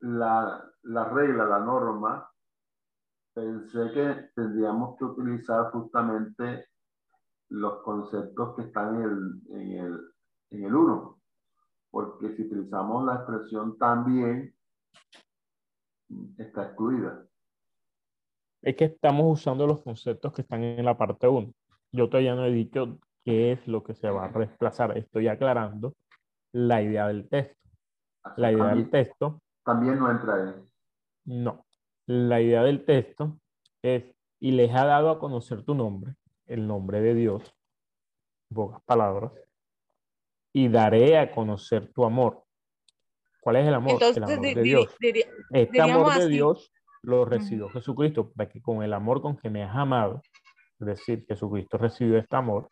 [0.00, 2.30] la, la regla, la norma,
[3.34, 6.68] pensé que tendríamos que utilizar justamente
[7.48, 10.15] los conceptos que están en el, en el,
[10.50, 11.20] en el 1,
[11.90, 14.54] porque si utilizamos la expresión también,
[16.38, 17.26] está excluida.
[18.62, 21.52] Es que estamos usando los conceptos que están en la parte 1.
[21.92, 24.96] Yo todavía no he dicho qué es lo que se va a reemplazar.
[24.96, 25.94] Estoy aclarando
[26.52, 27.68] la idea del texto.
[28.36, 29.40] la idea del texto.
[29.64, 30.54] También no entra ahí.
[31.24, 31.64] No.
[32.06, 33.38] La idea del texto
[33.82, 34.04] es,
[34.40, 36.14] y les ha dado a conocer tu nombre,
[36.46, 37.54] el nombre de Dios,
[38.52, 39.32] pocas palabras,
[40.56, 42.42] y daré a conocer tu amor.
[43.42, 44.02] ¿Cuál es el amor?
[44.02, 44.96] el amor de Dios.
[45.50, 49.62] este amor de Dios lo recibió Jesucristo, para que con el amor con que me
[49.62, 50.22] has amado,
[50.80, 52.70] es decir, Jesucristo recibió este amor,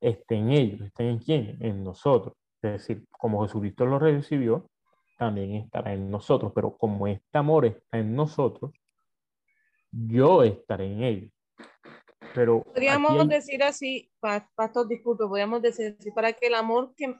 [0.00, 1.58] esté en ellos, esté en quién?
[1.60, 2.36] En nosotros.
[2.62, 4.70] Es decir, como Jesucristo lo recibió,
[5.18, 8.70] también estará en nosotros, pero como este amor está en nosotros,
[9.90, 11.32] yo estaré en ellos.
[12.36, 17.18] Pero podríamos decir así, pastor, disculpe, podríamos decir así, para que el amor que,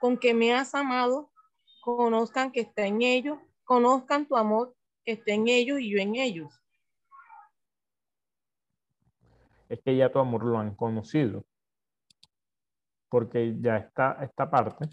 [0.00, 1.30] con que me has amado,
[1.80, 4.74] conozcan que está en ellos, conozcan tu amor,
[5.04, 6.60] que está en ellos y yo en ellos.
[9.68, 11.44] Es que ya tu amor lo han conocido.
[13.08, 14.88] Porque ya está esta parte,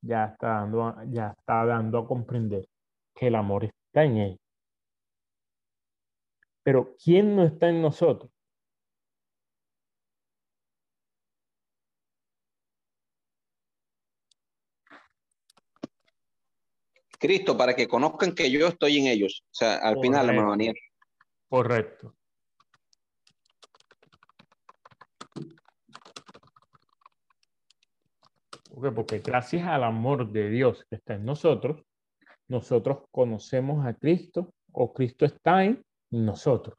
[0.00, 2.68] ya está dando, ya está dando a comprender
[3.16, 4.41] que el amor está en ellos.
[6.62, 8.30] Pero ¿quién no está en nosotros?
[17.18, 19.44] Cristo, para que conozcan que yo estoy en ellos.
[19.52, 20.74] O sea, al final, hermano Daniel.
[21.48, 22.16] Correcto.
[28.96, 31.84] Porque gracias al amor de Dios que está en nosotros,
[32.48, 35.80] nosotros conocemos a Cristo o Cristo está en
[36.12, 36.78] nosotros.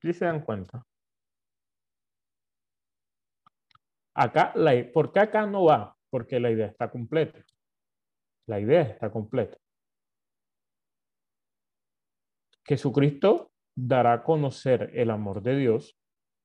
[0.00, 0.82] ¿Sí se dan cuenta?
[4.14, 5.96] Acá, la, ¿por qué acá no va?
[6.10, 7.44] Porque la idea está completa.
[8.46, 9.58] La idea está completa.
[12.64, 15.96] Jesucristo dará a conocer el amor de Dios.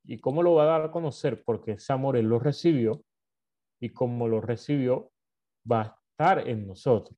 [0.03, 1.43] ¿Y cómo lo va a dar a conocer?
[1.43, 3.03] Porque ese amor Él lo recibió
[3.79, 5.11] y como lo recibió,
[5.69, 7.17] va a estar en nosotros.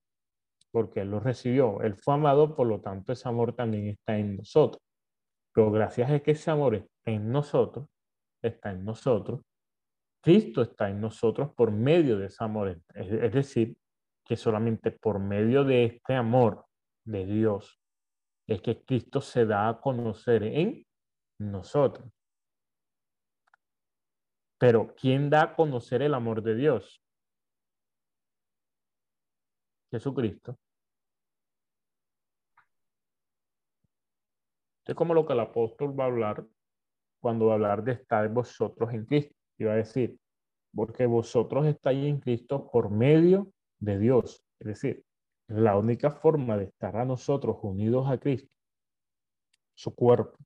[0.71, 1.81] Porque Él lo recibió.
[1.81, 4.81] Él fue amado, por lo tanto ese amor también está en nosotros.
[5.53, 7.87] Pero gracias a que ese amor está en nosotros,
[8.41, 9.41] está en nosotros,
[10.23, 12.81] Cristo está en nosotros por medio de ese amor.
[12.95, 13.77] Es, decir,
[14.25, 16.65] que solamente por medio de este amor
[17.05, 17.81] de Dios
[18.47, 20.85] es que Cristo se da a conocer en
[21.39, 22.09] nosotros.
[24.63, 27.03] Pero ¿quién da a conocer el amor de Dios?
[29.91, 30.57] Jesucristo.
[34.85, 36.45] Es como lo que el apóstol va a hablar
[37.19, 39.35] cuando va a hablar de estar vosotros en Cristo.
[39.57, 40.17] Y va a decir,
[40.73, 44.45] porque vosotros estáis en Cristo por medio de Dios.
[44.59, 45.03] Es decir,
[45.47, 48.55] la única forma de estar a nosotros unidos a Cristo,
[49.73, 50.37] su cuerpo,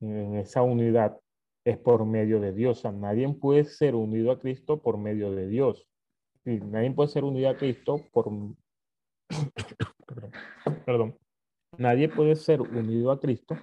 [0.00, 1.20] en esa unidad,
[1.64, 2.84] es por medio de Dios.
[2.84, 5.88] nadie puede ser unido a Cristo por medio de Dios.
[6.44, 8.28] Y nadie puede ser unido a Cristo por...
[10.86, 11.16] perdón.
[11.78, 13.56] Nadie puede ser unido a Cristo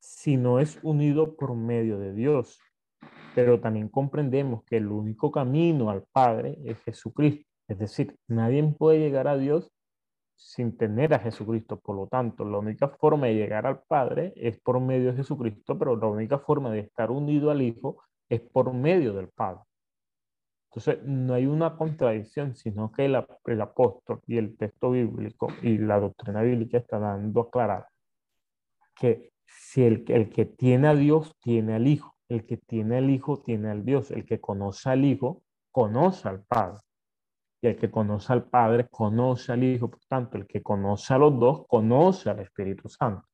[0.00, 2.58] si no es unido por medio de Dios.
[3.34, 7.46] Pero también comprendemos que el único camino al Padre es Jesucristo.
[7.68, 9.70] Es decir, nadie puede llegar a Dios
[10.36, 11.80] sin tener a Jesucristo.
[11.80, 15.78] Por lo tanto, la única forma de llegar al Padre es por medio de Jesucristo,
[15.78, 19.62] pero la única forma de estar unido al Hijo es por medio del Padre.
[20.70, 25.78] Entonces, no hay una contradicción, sino que el, el apóstol y el texto bíblico y
[25.78, 27.86] la doctrina bíblica está dando aclarar
[28.94, 33.40] que si el que tiene a Dios tiene al Hijo, el que tiene al Hijo
[33.42, 36.80] tiene al Dios, el que conoce al Hijo conoce al Padre.
[37.66, 39.90] El que conoce al Padre conoce al Hijo.
[39.90, 43.26] Por tanto, el que conoce a los dos conoce al Espíritu Santo.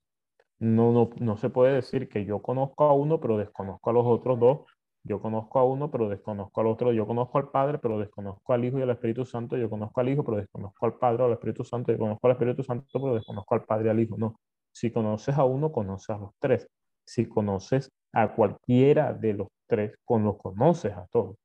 [0.58, 4.06] No, no, no se puede decir que yo conozco a uno, pero desconozco a los
[4.06, 4.60] otros dos.
[5.04, 6.92] Yo conozco a uno, pero desconozco al otro.
[6.94, 9.58] Yo conozco al Padre, pero desconozco al Hijo y al Espíritu Santo.
[9.58, 11.92] Yo conozco al Hijo, pero desconozco al Padre o al Espíritu Santo.
[11.92, 14.16] Yo conozco al Espíritu Santo, pero desconozco al Padre y al Hijo.
[14.16, 14.40] No.
[14.72, 16.66] Si conoces a uno, conoces a los tres.
[17.04, 21.36] Si conoces a cualquiera de los tres, con lo conoces a todos.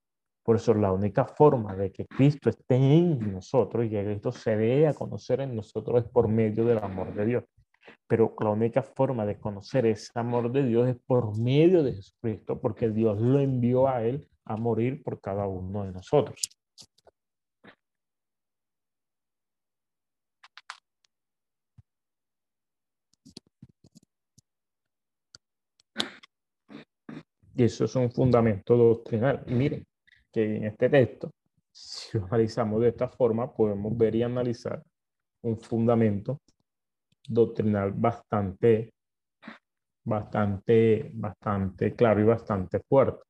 [0.47, 4.55] Por eso la única forma de que Cristo esté en nosotros y que Cristo se
[4.55, 7.43] dé a conocer en nosotros es por medio del amor de Dios.
[8.07, 12.61] Pero la única forma de conocer ese amor de Dios es por medio de Jesucristo,
[12.61, 16.41] porque Dios lo envió a Él a morir por cada uno de nosotros.
[27.53, 29.43] Y eso es un fundamento doctrinal.
[29.47, 29.85] Miren,
[30.37, 31.31] que en este texto,
[31.71, 34.83] si lo analizamos de esta forma, podemos ver y analizar
[35.41, 36.41] un fundamento
[37.27, 38.93] doctrinal bastante,
[40.03, 43.23] bastante, bastante claro y bastante fuerte.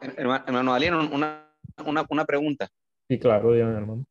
[0.00, 1.54] Hermano Alien, una,
[1.86, 2.68] una, una, pregunta.
[3.06, 4.04] Sí, claro, hermano.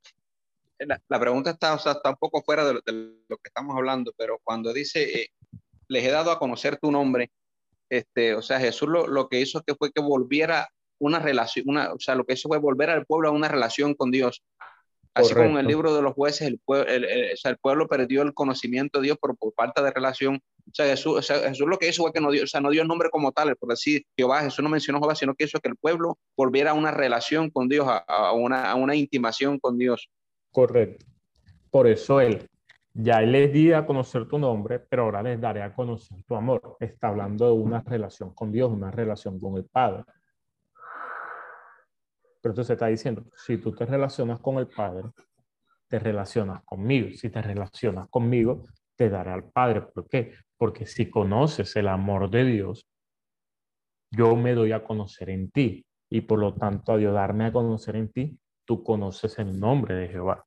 [1.10, 4.40] La, pregunta está, o sea, está un poco fuera de lo, que estamos hablando, pero
[4.46, 5.28] cuando dice, eh,
[5.90, 7.32] les he dado a conocer tu nombre,
[7.90, 10.70] este, o sea, Jesús lo, lo, que hizo que fue que volviera
[11.00, 13.94] una relación, una, o sea, lo que hizo fue volver al pueblo a una relación
[13.96, 14.44] con Dios.
[15.16, 17.88] Así como en el libro de los jueces, el, pueblo, el, o sea, el pueblo
[17.88, 20.36] perdió el conocimiento de Dios por, por falta de relación.
[20.36, 22.62] O sea, Jesús, o sea, Jesús, lo que hizo fue que no dio, o sea,
[22.62, 25.46] no dio el nombre como tal, por decir Jehová, Jesús no mencionó Jehová, sino que
[25.46, 28.96] hizo que el pueblo volviera a una relación con Dios, a, a, una, a una
[28.96, 30.10] intimación con Dios.
[30.52, 31.06] Correcto.
[31.72, 32.48] Por eso él
[33.02, 36.76] ya les di a conocer tu nombre, pero ahora les daré a conocer tu amor.
[36.82, 40.04] Está hablando de una relación con Dios, una relación con el Padre.
[42.42, 45.10] Pero entonces está diciendo, si tú te relacionas con el Padre,
[45.88, 47.10] te relacionas conmigo.
[47.16, 48.66] Si te relacionas conmigo,
[48.98, 49.82] te daré al Padre.
[49.82, 50.34] ¿Por qué?
[50.58, 52.86] Porque si conoces el amor de Dios,
[54.12, 55.86] yo me doy a conocer en ti.
[56.10, 60.10] Y por lo tanto, al darme a conocer en ti, tú conoces el nombre de
[60.10, 60.46] Jehová.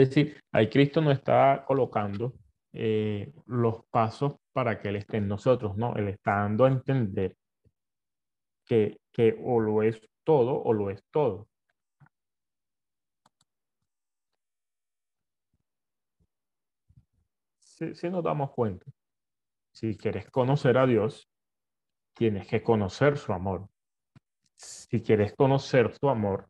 [0.00, 2.32] Es decir, ahí Cristo nos está colocando
[2.72, 5.94] eh, los pasos para que Él esté en nosotros, ¿no?
[5.94, 7.36] Él está dando a entender
[8.64, 11.48] que, que o lo es todo o lo es todo.
[17.58, 18.86] Si, si nos damos cuenta,
[19.70, 21.28] si quieres conocer a Dios,
[22.14, 23.68] tienes que conocer su amor.
[24.56, 26.49] Si quieres conocer su amor,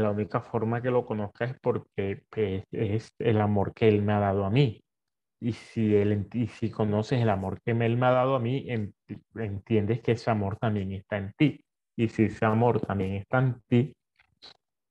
[0.00, 2.22] la única forma que lo conozcas es porque
[2.70, 4.82] es el amor que Él me ha dado a mí.
[5.40, 8.66] Y si, él, y si conoces el amor que Él me ha dado a mí,
[9.34, 11.64] entiendes que ese amor también está en ti.
[11.96, 13.92] Y si ese amor también está en ti,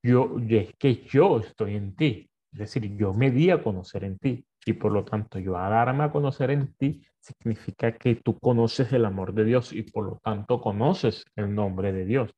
[0.04, 2.30] yo, es que yo estoy en ti.
[2.52, 4.46] Es decir, yo me di a conocer en ti.
[4.66, 8.92] Y por lo tanto, yo a darme a conocer en ti significa que tú conoces
[8.94, 12.32] el amor de Dios y por lo tanto conoces el nombre de Dios.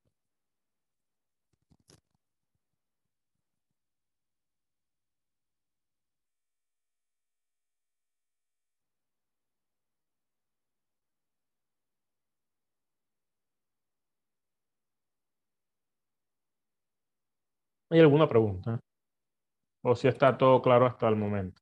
[17.93, 18.79] ¿Hay alguna pregunta?
[19.83, 21.61] ¿O si está todo claro hasta el momento?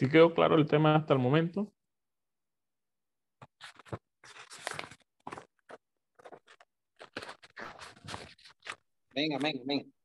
[0.00, 1.74] ¿Sí quedó claro el tema hasta el momento?
[9.14, 9.99] Venga, venga, venga.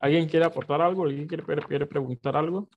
[0.00, 1.04] ¿Alguien quiere aportar algo?
[1.04, 2.68] ¿Alguien quiere, quiere preguntar algo?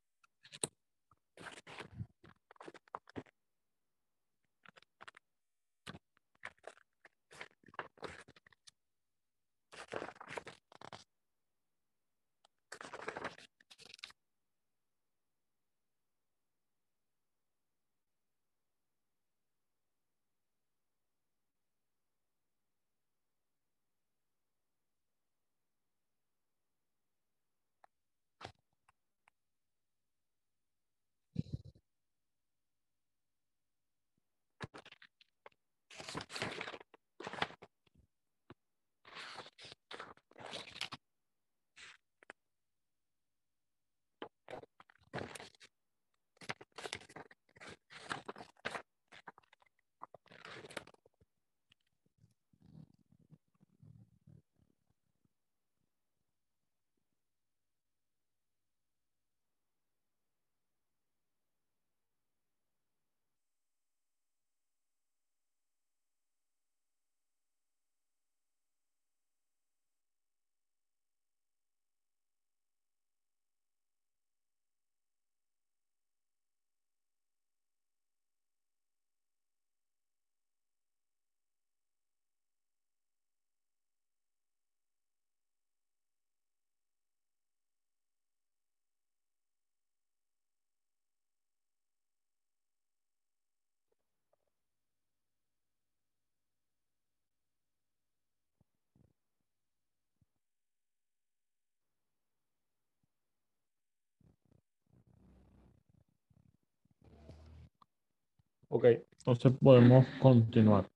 [108.76, 110.89] Ok, entonces podemos continuar.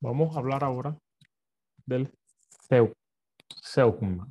[0.00, 0.96] Vamos a hablar ahora
[1.84, 2.10] del
[3.60, 4.30] Seugma.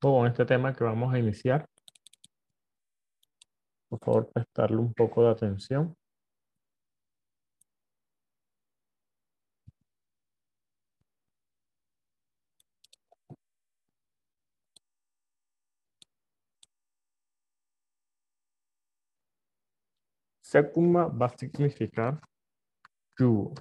[0.00, 1.64] Con este tema que vamos a iniciar.
[3.88, 5.94] Por favor, prestarle un poco de atención.
[20.60, 22.20] Va a significar
[23.18, 23.54] yugo.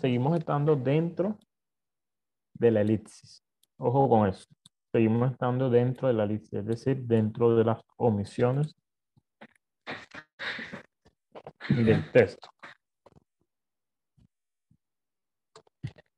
[0.00, 1.38] Seguimos estando dentro
[2.52, 3.42] de la elipsis.
[3.78, 4.46] Ojo con eso.
[4.92, 8.76] Seguimos estando dentro de la elipsis, es decir, dentro de las omisiones
[11.68, 12.48] del texto.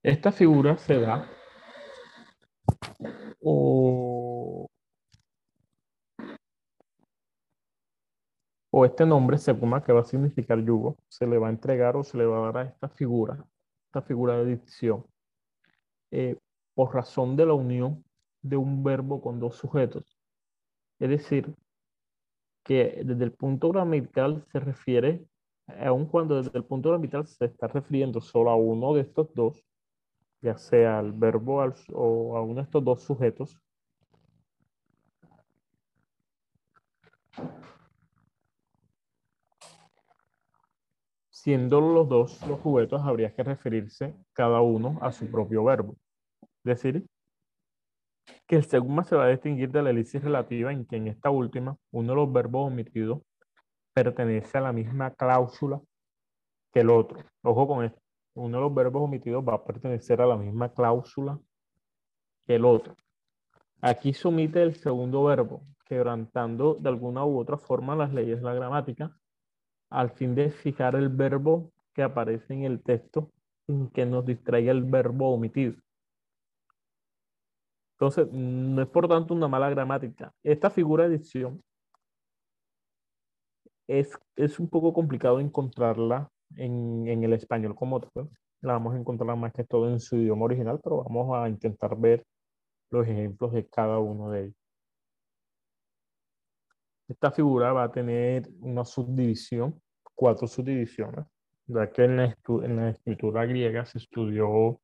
[0.02, 1.28] Esta figura se da
[3.42, 4.68] o,
[8.70, 12.02] o este nombre, según que va a significar yugo, se le va a entregar o
[12.02, 13.44] se le va a dar a esta figura,
[13.86, 15.04] esta figura de dicción,
[16.10, 16.36] eh,
[16.74, 18.04] por razón de la unión
[18.42, 20.18] de un verbo con dos sujetos.
[20.98, 21.54] Es decir,
[22.64, 25.24] que desde el punto gramatical se refiere,
[25.80, 29.64] aun cuando desde el punto gramatical se está refiriendo solo a uno de estos dos,
[30.42, 31.62] ya sea al verbo
[31.92, 33.58] o a uno de estos dos sujetos,
[41.30, 45.96] siendo los dos los sujetos, habría que referirse cada uno a su propio verbo.
[46.64, 47.06] Es decir,
[48.46, 51.30] que el segundo se va a distinguir de la elipsis relativa en que en esta
[51.30, 53.22] última, uno de los verbos omitidos
[53.96, 55.80] pertenece a la misma cláusula
[56.70, 57.18] que el otro.
[57.42, 57.98] Ojo con esto.
[58.34, 61.40] Uno de los verbos omitidos va a pertenecer a la misma cláusula
[62.46, 62.94] que el otro.
[63.80, 68.44] Aquí se omite el segundo verbo, quebrantando de alguna u otra forma las leyes de
[68.44, 69.16] la gramática,
[69.88, 73.30] al fin de fijar el verbo que aparece en el texto
[73.66, 75.74] sin que nos distraiga el verbo omitido.
[77.92, 80.34] Entonces, no es por tanto una mala gramática.
[80.42, 81.62] Esta figura de dicción
[83.88, 88.28] es, es un poco complicado encontrarla en, en el español como tal.
[88.60, 91.96] La vamos a encontrar más que todo en su idioma original, pero vamos a intentar
[91.96, 92.24] ver
[92.90, 94.56] los ejemplos de cada uno de ellos.
[97.08, 99.80] Esta figura va a tener una subdivisión,
[100.14, 101.26] cuatro subdivisiones,
[101.66, 104.80] ya que en la, en la escritura griega se estudió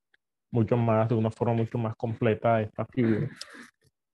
[0.53, 3.28] mucho más, de una forma mucho más completa esta figura.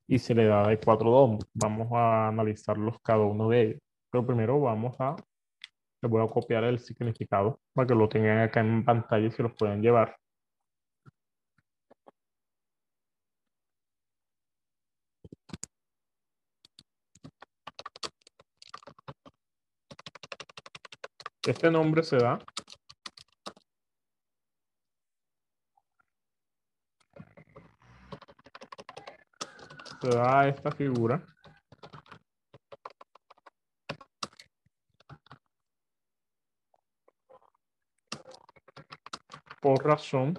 [0.07, 1.45] Y se le da de cuatro domos.
[1.53, 3.81] Vamos a analizarlos cada uno de ellos.
[4.19, 5.15] Pero primero vamos a,
[6.03, 9.45] les voy a copiar el significado para que lo tengan acá en pantalla y se
[9.45, 10.17] los puedan llevar.
[21.47, 22.41] Este nombre se da
[30.01, 31.25] se da esta figura.
[39.61, 40.39] Por razón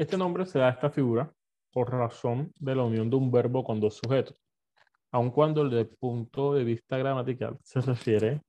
[0.00, 1.30] Este nombre se da a esta figura
[1.70, 4.34] por razón de la unión de un verbo con dos sujetos,
[5.12, 8.40] aun cuando desde el punto de vista gramatical se refiere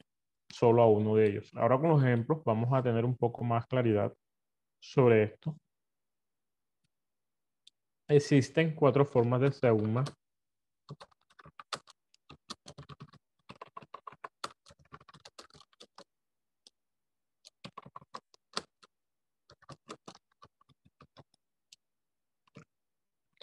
[0.48, 1.52] solo a uno de ellos.
[1.56, 4.14] Ahora con los ejemplos vamos a tener un poco más claridad
[4.80, 5.58] sobre esto.
[8.08, 10.06] Existen cuatro formas de seuma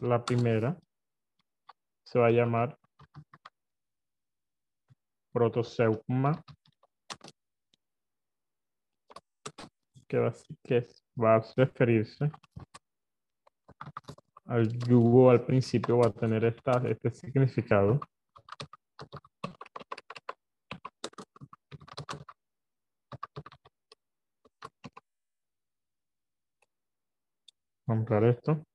[0.09, 0.77] la primera
[2.05, 2.79] se va a llamar
[5.33, 6.43] protoseugma,
[10.09, 10.33] que va,
[10.65, 10.87] que
[11.17, 12.31] va a referirse
[14.47, 18.01] al yugo al principio, va a tener esta, este significado.
[27.87, 28.68] Comprar esto.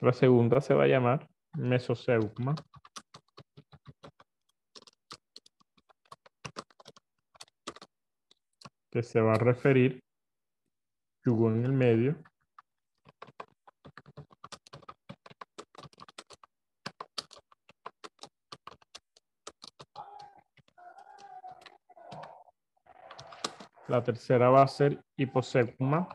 [0.00, 2.54] La segunda se va a llamar mesoseugma.
[8.90, 10.00] Que se va a referir
[11.24, 12.16] yugo en el medio.
[23.88, 26.08] La tercera va a ser hiposegma.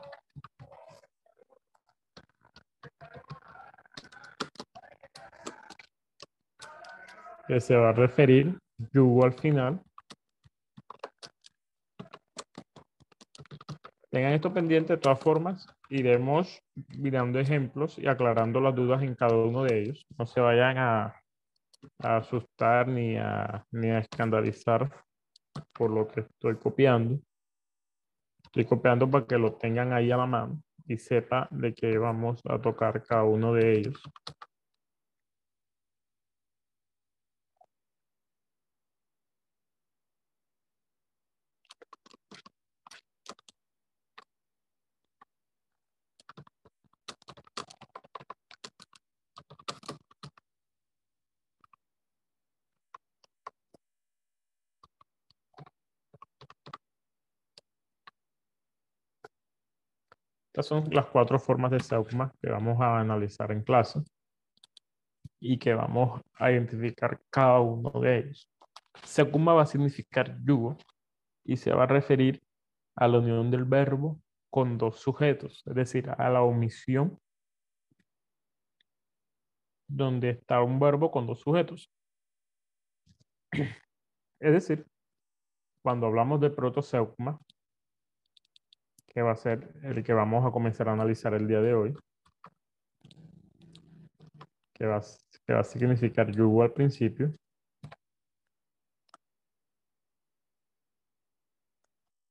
[7.54, 8.58] Que se va a referir
[8.94, 9.80] yugo al final.
[14.10, 15.68] Tengan esto pendiente de todas formas.
[15.90, 16.60] Iremos
[16.98, 20.06] mirando ejemplos y aclarando las dudas en cada uno de ellos.
[20.18, 21.20] No se vayan a,
[22.00, 24.92] asustar ni a, ni a escandalizar
[25.74, 27.20] por lo que estoy copiando.
[28.46, 32.42] Estoy copiando para que lo tengan ahí a la mano y sepa de qué vamos
[32.50, 34.02] a tocar cada uno de ellos.
[60.64, 64.00] Estas son las cuatro formas de Seugma que vamos a analizar en clase
[65.42, 68.50] y que vamos a identificar cada uno de ellos.
[69.04, 70.78] Seugma va a significar yugo
[71.44, 72.42] y se va a referir
[72.96, 77.20] a la unión del verbo con dos sujetos, es decir, a la omisión
[79.90, 81.92] donde está un verbo con dos sujetos.
[83.52, 84.88] Es decir,
[85.82, 87.38] cuando hablamos de protoseugma,
[89.14, 91.96] que va a ser el que vamos a comenzar a analizar el día de hoy,
[94.74, 95.02] que va,
[95.46, 97.32] que va a significar yugo al principio.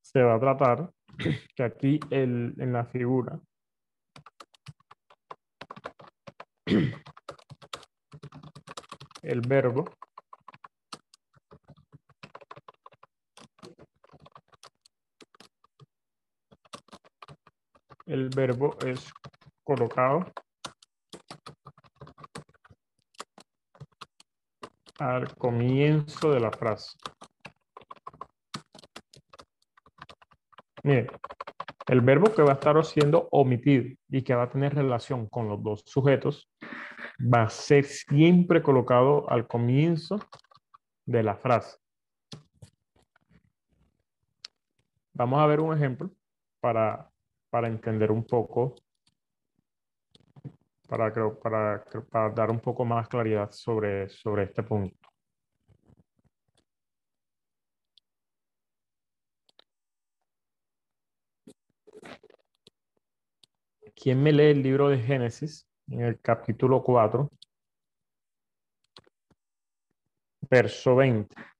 [0.02, 0.90] Se va a tratar
[1.56, 3.40] que aquí el, en la figura
[9.22, 9.84] el verbo
[18.12, 19.10] el verbo es
[19.64, 20.30] colocado
[24.98, 26.98] al comienzo de la frase.
[30.82, 31.06] Mire,
[31.88, 35.48] el verbo que va a estar siendo omitido y que va a tener relación con
[35.48, 36.50] los dos sujetos
[37.18, 40.18] va a ser siempre colocado al comienzo
[41.06, 41.78] de la frase.
[45.14, 46.10] Vamos a ver un ejemplo
[46.60, 47.11] para
[47.52, 48.74] para entender un poco,
[50.88, 51.12] para,
[52.34, 54.96] dar un poco más claridad sobre, sobre este punto.
[63.94, 67.28] ¿Quién me lee el libro de Génesis en el capítulo 4,
[70.48, 71.51] verso 20?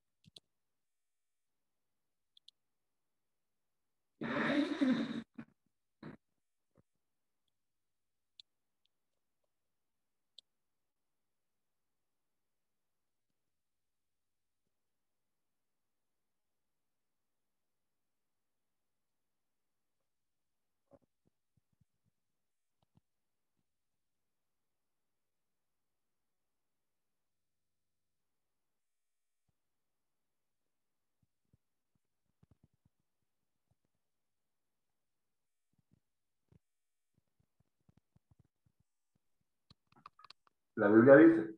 [40.83, 41.55] La Biblia dice.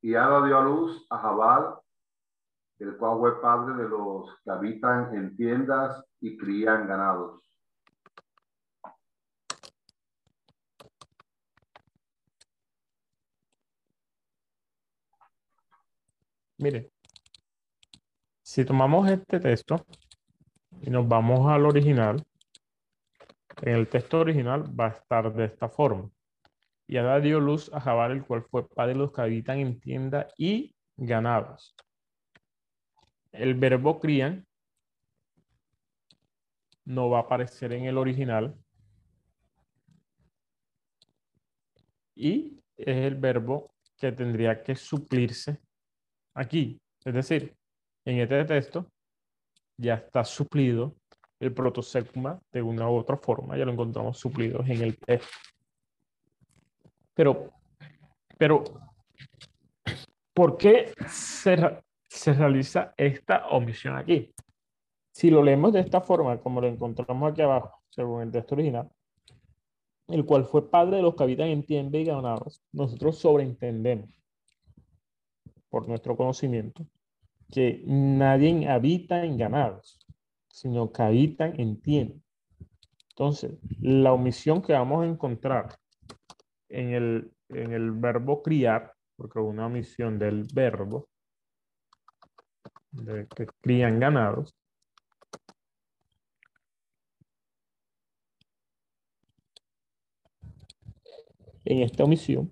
[0.00, 1.80] Y Ada dio a luz a Jabal,
[2.78, 7.50] el cual fue padre de los que habitan en tiendas y crían ganados.
[16.58, 16.92] Mire,
[18.40, 19.84] si tomamos este texto
[20.80, 22.24] y nos vamos al original,
[23.62, 26.10] En el texto original va a estar de esta forma.
[26.86, 29.78] Y Adá dio luz a Jabal, el cual fue padre de los que habitan en
[29.80, 31.74] tienda y ganados.
[33.32, 34.46] El verbo crían
[36.84, 38.56] no va a aparecer en el original.
[42.14, 45.60] Y es el verbo que tendría que suplirse
[46.34, 46.80] aquí.
[47.04, 47.54] Es decir,
[48.04, 48.90] en este texto
[49.76, 50.96] ya está suplido
[51.40, 55.36] el protosegma de una u otra forma, ya lo encontramos suplido en el texto.
[57.14, 57.52] Pero,
[58.36, 58.64] pero,
[60.34, 61.56] ¿por qué se,
[62.08, 64.32] se realiza esta omisión aquí?
[65.12, 68.88] Si lo leemos de esta forma, como lo encontramos aquí abajo, según el texto original,
[70.08, 74.10] el cual fue padre de los que habitan en tienda y ganados, nosotros sobreentendemos,
[75.68, 76.86] por nuestro conocimiento,
[77.52, 79.98] que nadie habita en ganados,
[80.50, 81.80] sino que habitan en.
[83.10, 85.76] Entonces, la omisión que vamos a encontrar
[86.68, 91.08] en el, en el verbo criar, porque una omisión del verbo
[92.92, 94.54] de que crían ganados,
[101.64, 102.50] en esta omisión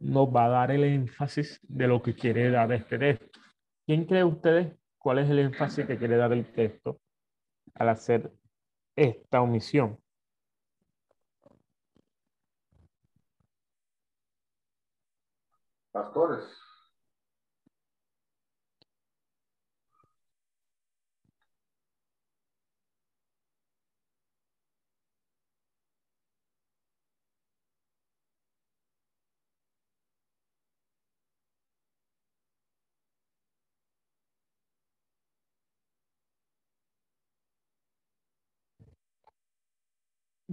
[0.00, 3.40] nos va a dar el énfasis de lo que quiere dar este texto.
[3.86, 7.00] ¿Quién cree ustedes cuál es el énfasis que quiere dar el texto
[7.74, 8.30] al hacer
[8.94, 9.98] esta omisión?
[15.90, 16.69] Pastores.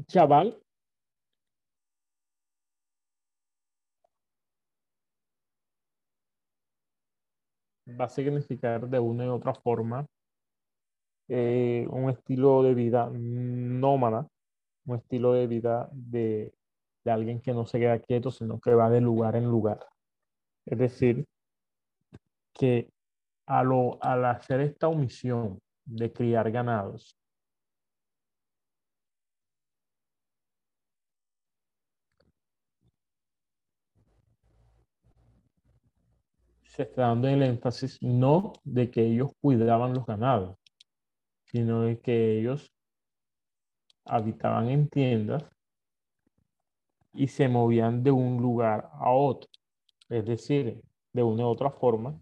[0.06, 0.62] Chaval
[8.00, 10.06] va a significar de una u otra forma
[11.30, 14.28] eh, un estilo de vida nómada,
[14.86, 16.54] un estilo de vida de,
[17.04, 19.86] de alguien que no se queda quieto, sino que va de lugar en lugar.
[20.66, 21.26] Es decir,
[22.54, 22.90] que
[23.46, 27.18] a lo, al hacer esta omisión de criar ganados,
[36.78, 40.58] se está dando el énfasis no de que ellos cuidaban los ganados,
[41.46, 42.72] sino de que ellos
[44.06, 45.44] habitaban en tiendas
[47.14, 49.50] y se movían de un lugar a otro.
[50.08, 50.80] Es decir,
[51.14, 52.16] de una u otra forma,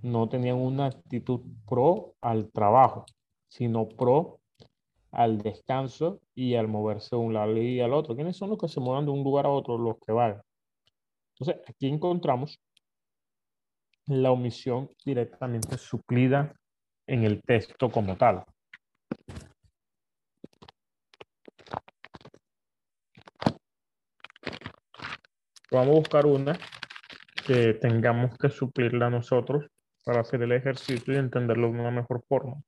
[0.00, 3.04] no tenían una actitud pro al trabajo,
[3.48, 4.40] sino pro
[5.10, 8.16] al descanso y al moverse de un lado y al otro.
[8.16, 9.76] ¿Quiénes son los que se mueven de un lugar a otro?
[9.76, 10.40] Los que van.
[11.34, 12.58] Entonces, aquí encontramos
[14.06, 16.54] la omisión directamente suplida
[17.06, 18.44] en el texto como tal.
[25.70, 26.58] Vamos a buscar una
[27.46, 29.66] que tengamos que suplirla nosotros
[30.04, 32.62] para hacer el ejercicio y entenderlo de una mejor forma.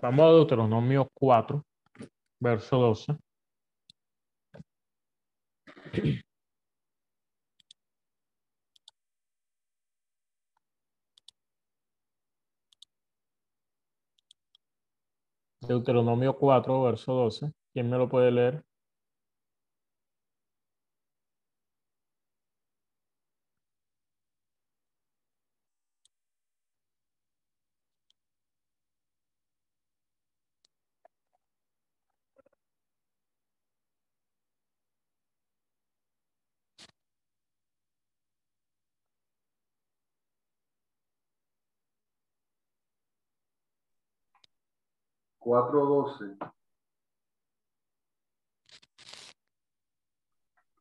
[0.00, 1.64] Vamos a Deuteronomio 4,
[2.40, 3.16] verso 12.
[15.60, 17.52] Deuteronomio 4, verso 12.
[17.74, 18.64] ¿Quién me lo puede leer?
[45.46, 46.36] 4.12.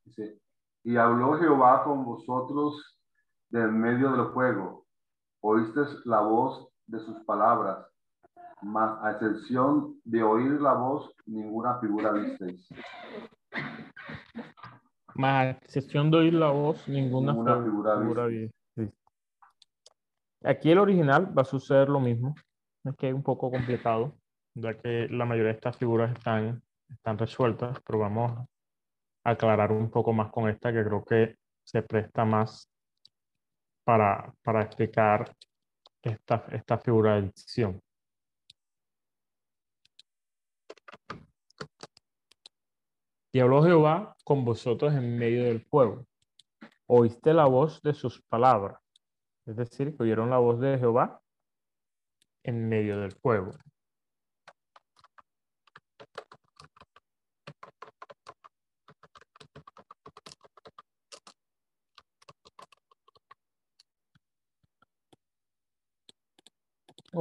[0.05, 0.41] Dice,
[0.83, 2.99] y habló Jehová con vosotros
[3.49, 4.87] del medio del fuego.
[5.41, 7.85] Oíste la voz de sus palabras,
[8.63, 12.67] mas a excepción de oír la voz, ninguna figura visteis.
[15.13, 17.33] Más a excepción de oír la voz, ninguna,
[17.63, 18.27] figura, figura
[20.43, 22.33] Aquí el original va a suceder lo mismo.
[22.83, 24.15] Es que es un poco complicado,
[24.55, 28.31] ya que la mayoría de estas figuras están, están resueltas, pero vamos
[29.23, 32.71] a aclarar un poco más con esta que creo que se presta más
[33.83, 35.35] para, para explicar
[36.01, 37.81] esta, esta figura de dicción.
[43.31, 46.05] Y habló Jehová con vosotros en medio del fuego.
[46.87, 48.79] Oíste la voz de sus palabras.
[49.45, 51.21] Es decir, que oyeron la voz de Jehová
[52.43, 53.51] en medio del fuego.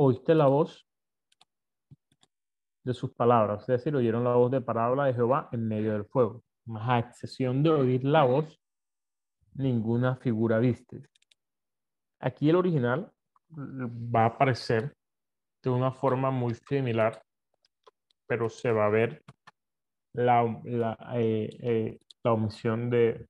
[0.07, 0.87] Oíste la voz
[2.83, 6.05] de sus palabras, es decir, oyeron la voz de palabra de Jehová en medio del
[6.05, 6.45] fuego.
[6.67, 8.61] Más a excepción de oír la voz,
[9.55, 11.09] ninguna figura viste.
[12.21, 13.11] Aquí el original
[13.57, 14.95] va a aparecer
[15.63, 17.23] de una forma muy similar,
[18.27, 19.25] pero se va a ver
[20.13, 23.27] la, la, eh, eh, la omisión de,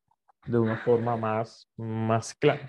[0.47, 2.67] de, una forma más, más clara.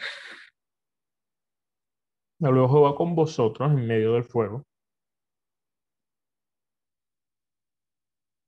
[2.40, 4.64] Luego Jehová con vosotros en medio del fuego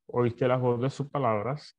[0.07, 1.76] oíste la voz de sus palabras.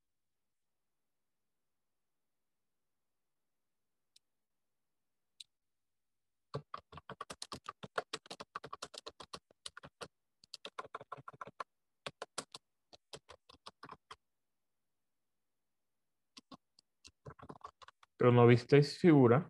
[18.16, 19.48] Pero no visteis figura,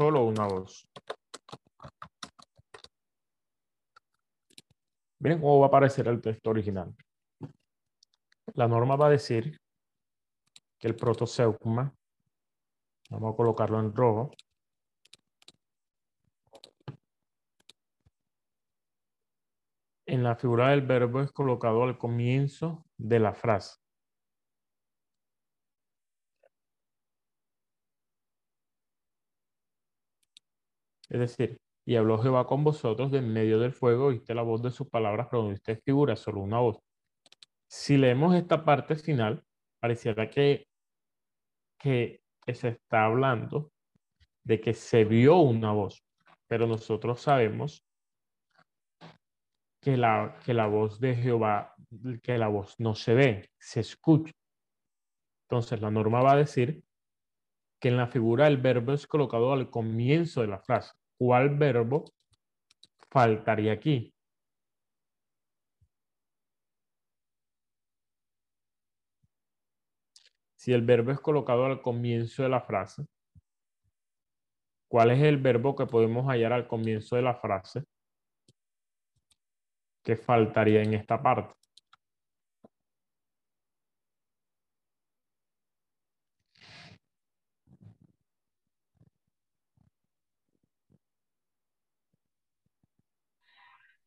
[0.00, 0.88] solo una voz.
[5.18, 6.96] Miren cómo va a aparecer el texto original.
[8.54, 9.60] La norma va a decir
[10.78, 11.94] que el protoseugma,
[13.10, 14.30] vamos a colocarlo en rojo,
[20.06, 23.79] en la figura del verbo es colocado al comienzo de la frase.
[31.10, 34.62] Es decir, y habló Jehová con vosotros de en medio del fuego, oíste la voz
[34.62, 36.78] de sus palabras, pero no viste figura, solo una voz.
[37.68, 39.44] Si leemos esta parte final,
[39.80, 40.68] pareciera que,
[41.78, 42.22] que,
[42.52, 43.72] se está hablando
[44.44, 46.04] de que se vio una voz,
[46.46, 47.84] pero nosotros sabemos
[49.80, 51.74] que la, que la voz de Jehová,
[52.22, 54.32] que la voz no se ve, se escucha.
[55.48, 56.84] Entonces la norma va a decir
[57.80, 60.99] que en la figura el verbo es colocado al comienzo de la frase.
[61.20, 62.04] ¿Cuál verbo
[63.10, 64.14] faltaría aquí?
[70.54, 73.04] Si el verbo es colocado al comienzo de la frase,
[74.88, 77.84] ¿cuál es el verbo que podemos hallar al comienzo de la frase
[80.02, 81.59] que faltaría en esta parte?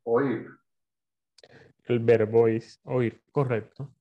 [0.04, 0.48] Oír.
[1.86, 3.94] El verbo es oír, correcto.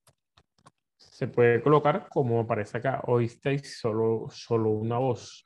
[0.97, 5.43] Se puede colocar como aparece acá, oísteis solo, solo una voz.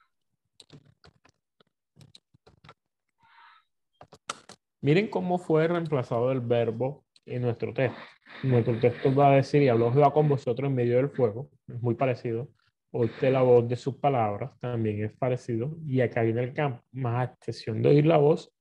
[4.81, 7.99] Miren cómo fue reemplazado el verbo en nuestro texto.
[8.43, 11.81] Nuestro texto va a decir, y habló Jehová con vosotros en medio del fuego, es
[11.81, 12.49] muy parecido.
[12.91, 15.75] Oíste la voz de sus palabras, también es parecido.
[15.85, 18.53] Y acá viene el campo, más excepción de oír la voz,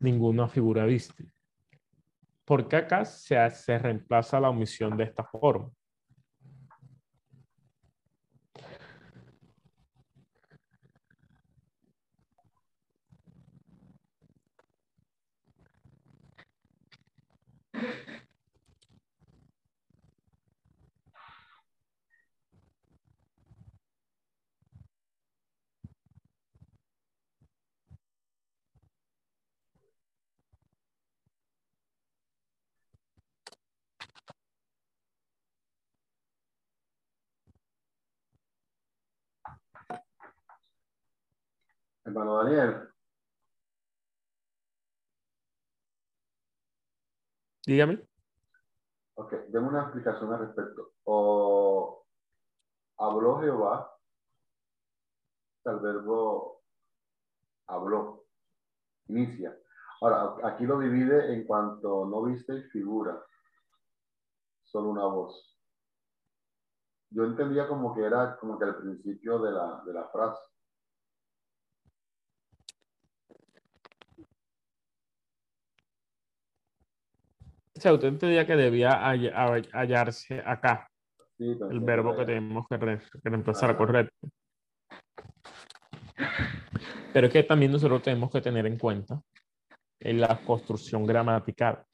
[0.00, 1.26] ninguna figura viste.
[2.44, 5.70] ¿Por qué acá se, se reemplaza la omisión de esta forma?
[42.08, 42.88] Hermano Daniel.
[47.66, 48.02] Dígame.
[49.14, 50.92] Ok, deme una explicación al respecto.
[51.04, 52.06] O
[52.96, 53.94] habló Jehová,
[55.64, 56.62] el verbo
[57.66, 58.24] habló,
[59.08, 59.54] inicia.
[60.00, 63.22] Ahora, aquí lo divide en cuanto no viste figura,
[64.64, 65.58] solo una voz.
[67.10, 70.40] Yo entendía como que era como que al principio de la, de la frase.
[77.78, 78.98] O sea, usted entendía que debía
[79.72, 80.90] hallarse acá.
[81.38, 82.76] el verbo que tenemos que,
[83.22, 84.28] reemplazar, correcto.
[87.12, 89.22] Pero es que también nosotros tenemos que tener en cuenta
[90.00, 91.84] en la construcción gramatical.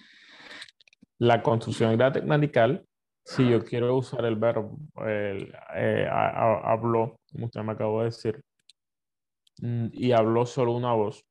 [1.19, 2.87] La construcción gramatical,
[3.23, 8.43] si yo quiero usar el verbo, el, eh, habló, como usted me acabó de decir,
[9.59, 11.27] mm, y habló solo una voz,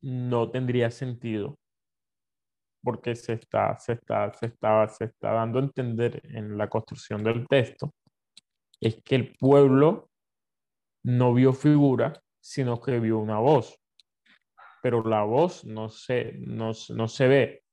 [0.00, 1.58] no tendría sentido
[2.86, 7.24] porque se está, se está, se está, se está dando a entender en la construcción
[7.24, 7.92] del texto,
[8.80, 10.08] es que el pueblo
[11.02, 13.76] no vio figura, sino que vio una voz.
[14.84, 17.64] Pero la voz no se, no, no se ve.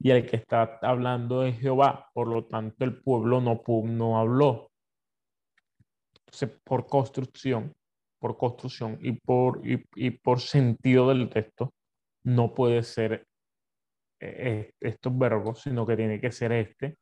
[0.00, 2.10] Y el que está hablando es Jehová.
[2.12, 4.70] Por lo tanto, el pueblo no, no habló.
[6.26, 7.74] Entonces, por construcción,
[8.18, 11.72] por construcción y por, y, y por sentido del texto,
[12.22, 13.26] no puede ser
[14.20, 16.98] eh, estos verbos, sino que tiene que ser este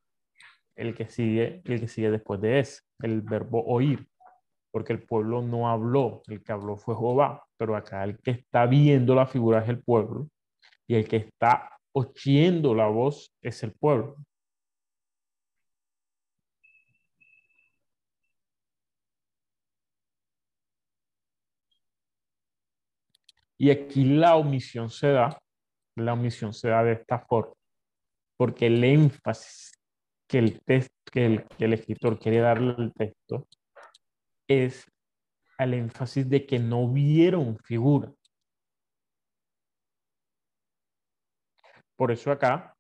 [0.77, 4.09] el que sigue, el que sigue después de ese, el verbo oír,
[4.71, 8.67] porque el pueblo no habló, el que habló fue Jehová, pero acá el que está
[8.67, 10.29] viendo la figura es el pueblo
[10.87, 14.17] y el que está oyendo la voz es el pueblo.
[23.59, 25.39] Y aquí la omisión se da
[25.97, 27.55] la omisión se da de esta forma,
[28.37, 29.73] porque el énfasis
[30.29, 33.47] que el, texto, que el, escritor quiere darle al texto
[34.49, 34.91] es
[35.59, 38.13] al énfasis de que no vieron figura.
[41.97, 42.77] Por eso acá,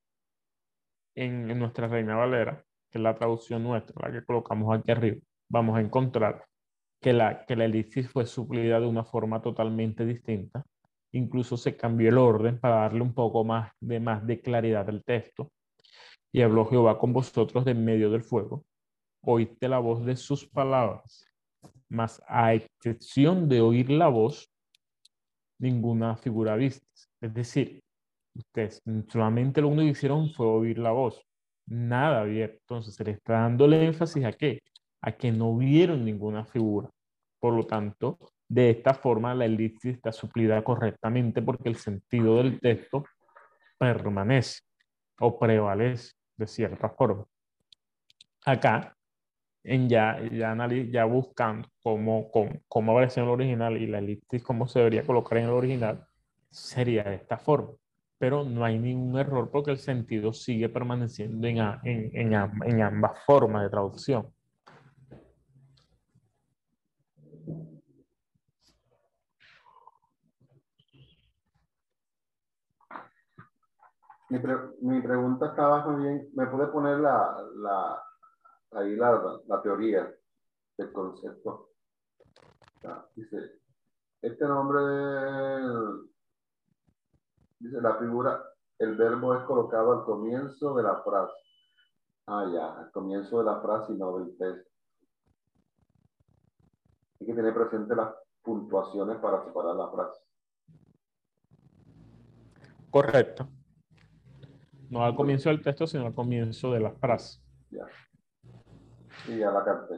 [1.14, 5.18] en, en, nuestra Reina Valera, que es la traducción nuestra, la que colocamos aquí arriba,
[5.48, 6.44] vamos a encontrar
[7.00, 10.66] que la, que la elipsis fue suplida de una forma totalmente distinta
[11.16, 15.02] Incluso se cambió el orden para darle un poco más de, más de claridad al
[15.02, 15.50] texto.
[16.30, 18.64] Y habló Jehová con vosotros de medio del fuego.
[19.22, 21.26] Oíste la voz de sus palabras,
[21.88, 24.52] mas a excepción de oír la voz,
[25.58, 26.86] ninguna figura vista.
[27.22, 27.82] Es decir,
[28.34, 31.22] ustedes solamente lo único que hicieron fue oír la voz.
[31.66, 32.56] Nada vieron.
[32.60, 34.60] Entonces se le está dando el énfasis a qué?
[35.00, 36.90] A que no vieron ninguna figura.
[37.40, 38.18] Por lo tanto,
[38.48, 43.04] de esta forma, la elipsis está suplida correctamente porque el sentido del texto
[43.78, 44.60] permanece
[45.18, 47.24] o prevalece de cierta forma.
[48.44, 48.96] Acá,
[49.64, 50.56] en ya, ya,
[50.90, 55.02] ya buscando cómo, cómo, cómo aparece en el original y la elipsis cómo se debería
[55.02, 56.06] colocar en el original,
[56.50, 57.72] sería de esta forma.
[58.18, 63.64] Pero no hay ningún error porque el sentido sigue permaneciendo en, en, en ambas formas
[63.64, 64.35] de traducción.
[74.28, 74.40] Mi,
[74.80, 76.30] mi pregunta estaba muy bien.
[76.34, 78.02] ¿Me puede poner la, la,
[78.72, 80.12] ahí la, la teoría
[80.76, 81.70] del concepto?
[83.16, 83.60] dice,
[84.22, 84.80] este nombre,
[87.58, 88.42] dice la figura,
[88.78, 91.34] el verbo es colocado al comienzo de la frase.
[92.26, 94.70] Ah, ya, al comienzo de la frase y no del texto.
[97.20, 100.20] Hay que tener presente las puntuaciones para separar la frase.
[102.90, 103.48] Correcto.
[104.90, 107.40] No al comienzo del texto, sino al comienzo de la frase.
[107.70, 107.86] Ya.
[109.28, 109.94] Y ya la carta.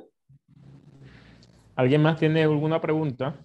[1.77, 3.37] ¿Alguien más tiene alguna pregunta?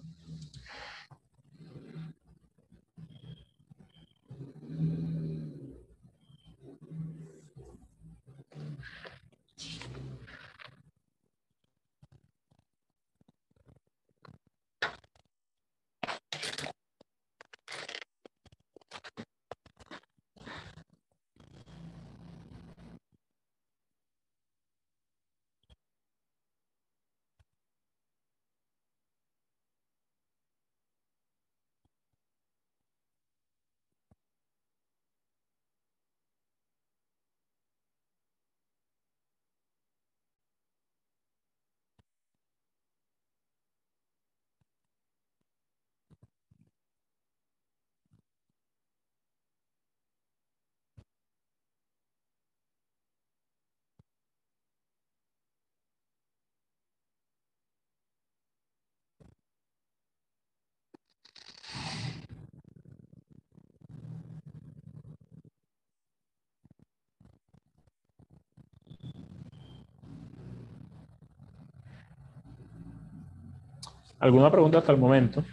[74.18, 75.44] ¿Alguna pregunta hasta el momento?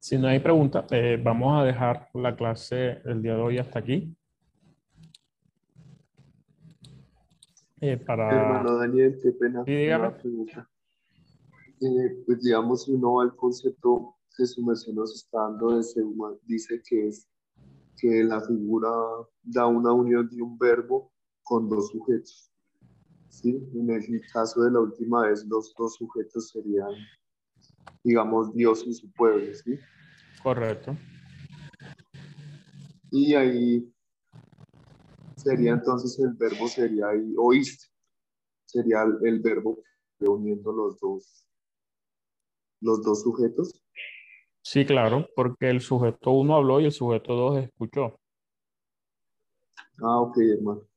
[0.00, 3.78] Si no hay preguntas, eh, vamos a dejar la clase el día de hoy hasta
[3.78, 4.14] aquí.
[7.80, 8.30] Eh, para...
[8.30, 9.64] Hermano Daniel, qué pena.
[9.64, 10.08] Sí, dígame.
[11.80, 15.82] Eh, pues digamos, si uno va al concepto que su merced nos está dando de
[15.82, 17.28] Seuma, dice que es
[17.96, 18.90] que la figura
[19.42, 21.11] da una unión de un verbo
[21.42, 22.52] con dos sujetos.
[23.28, 23.62] ¿sí?
[23.74, 26.92] En el caso de la última vez, los dos sujetos serían,
[28.04, 29.52] digamos, Dios y su pueblo.
[29.54, 29.78] ¿sí?
[30.42, 30.96] Correcto.
[33.10, 33.92] Y ahí
[35.36, 37.86] sería entonces el verbo sería ahí, oíste.
[38.64, 39.82] Sería el, verbo
[40.20, 41.46] uniendo los dos,
[42.80, 43.84] los dos sujetos.
[44.62, 48.18] Sí, claro, porque el sujeto uno habló y el sujeto dos escuchó.
[50.00, 50.91] Ah, ok, hermano.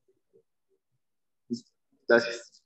[2.08, 2.64] Gracias.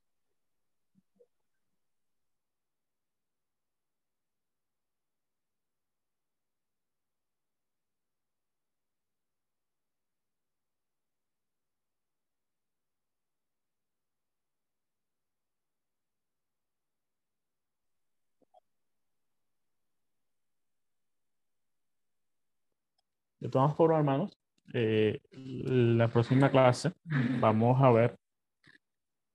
[23.39, 24.37] De todas formas, hermanos,
[24.73, 26.93] eh, la próxima clase
[27.39, 28.17] vamos a ver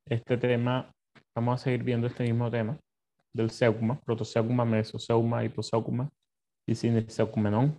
[0.06, 0.92] este tema,
[1.34, 2.78] vamos a seguir viendo este mismo tema
[3.32, 6.10] del seugma, protoseugma, mesoseugma, hiposeugma
[6.66, 7.78] y sineseumenón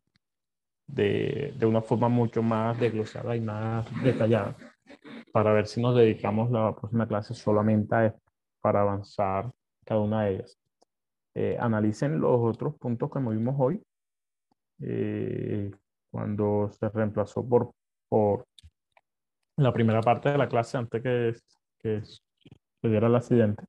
[0.87, 4.55] de, de una forma mucho más desglosada y más detallada
[5.31, 8.21] para ver si nos dedicamos la próxima clase solamente a esto
[8.61, 9.51] para avanzar
[9.85, 10.57] cada una de ellas.
[11.35, 13.83] Eh, analicen los otros puntos que vimos hoy.
[14.81, 15.71] Eh,
[16.09, 17.71] cuando se reemplazó por,
[18.07, 18.45] por
[19.57, 21.33] la primera parte de la clase antes que,
[21.85, 23.63] que diera el accidente,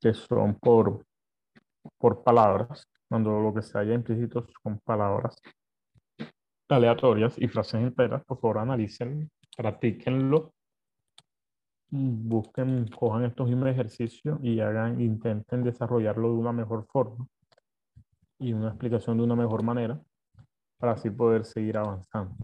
[0.00, 1.04] que son por,
[1.98, 5.36] por palabras, cuando lo que se haya implícito son palabras
[6.70, 10.52] aleatorias y frases enteras, por favor analicen, practíquenlo,
[11.90, 17.26] busquen, cojan estos mismos ejercicios y hagan, intenten desarrollarlo de una mejor forma
[18.38, 20.00] y una explicación de una mejor manera
[20.78, 22.36] para así poder seguir avanzando.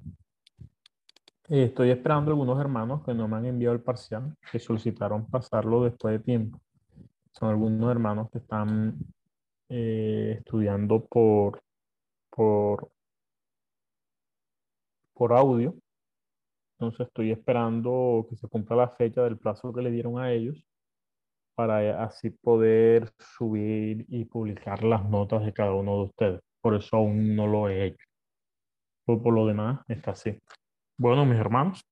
[1.48, 5.84] Eh, estoy esperando algunos hermanos que no me han enviado el parcial, que solicitaron pasarlo
[5.84, 6.60] después de tiempo.
[7.32, 8.96] Son algunos hermanos que están
[9.68, 11.62] eh, estudiando por,
[12.30, 12.90] por,
[15.12, 15.74] por audio.
[16.78, 20.64] Entonces estoy esperando que se cumpla la fecha del plazo que le dieron a ellos
[21.54, 26.40] para así poder subir y publicar las notas de cada uno de ustedes.
[26.60, 28.04] Por eso aún no lo he hecho
[29.06, 30.38] por lo demás está así.
[30.96, 31.84] Bueno, mis hermanos,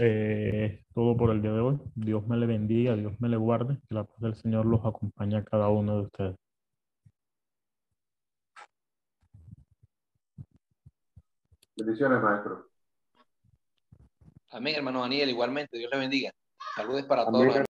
[0.00, 1.78] eh, todo por el día de hoy.
[1.94, 5.36] Dios me le bendiga, Dios me le guarde, que la paz del Señor los acompañe
[5.36, 6.36] a cada uno de ustedes.
[11.76, 12.66] Bendiciones, maestro.
[14.50, 15.78] Amén, hermano Daniel, igualmente.
[15.78, 16.32] Dios le bendiga.
[16.74, 17.64] Saludos para todos.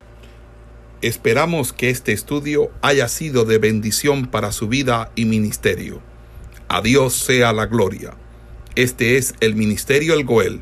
[1.01, 6.01] Esperamos que este estudio haya sido de bendición para su vida y ministerio.
[6.69, 8.15] A Dios sea la gloria.
[8.75, 10.61] Este es el Ministerio El Goel,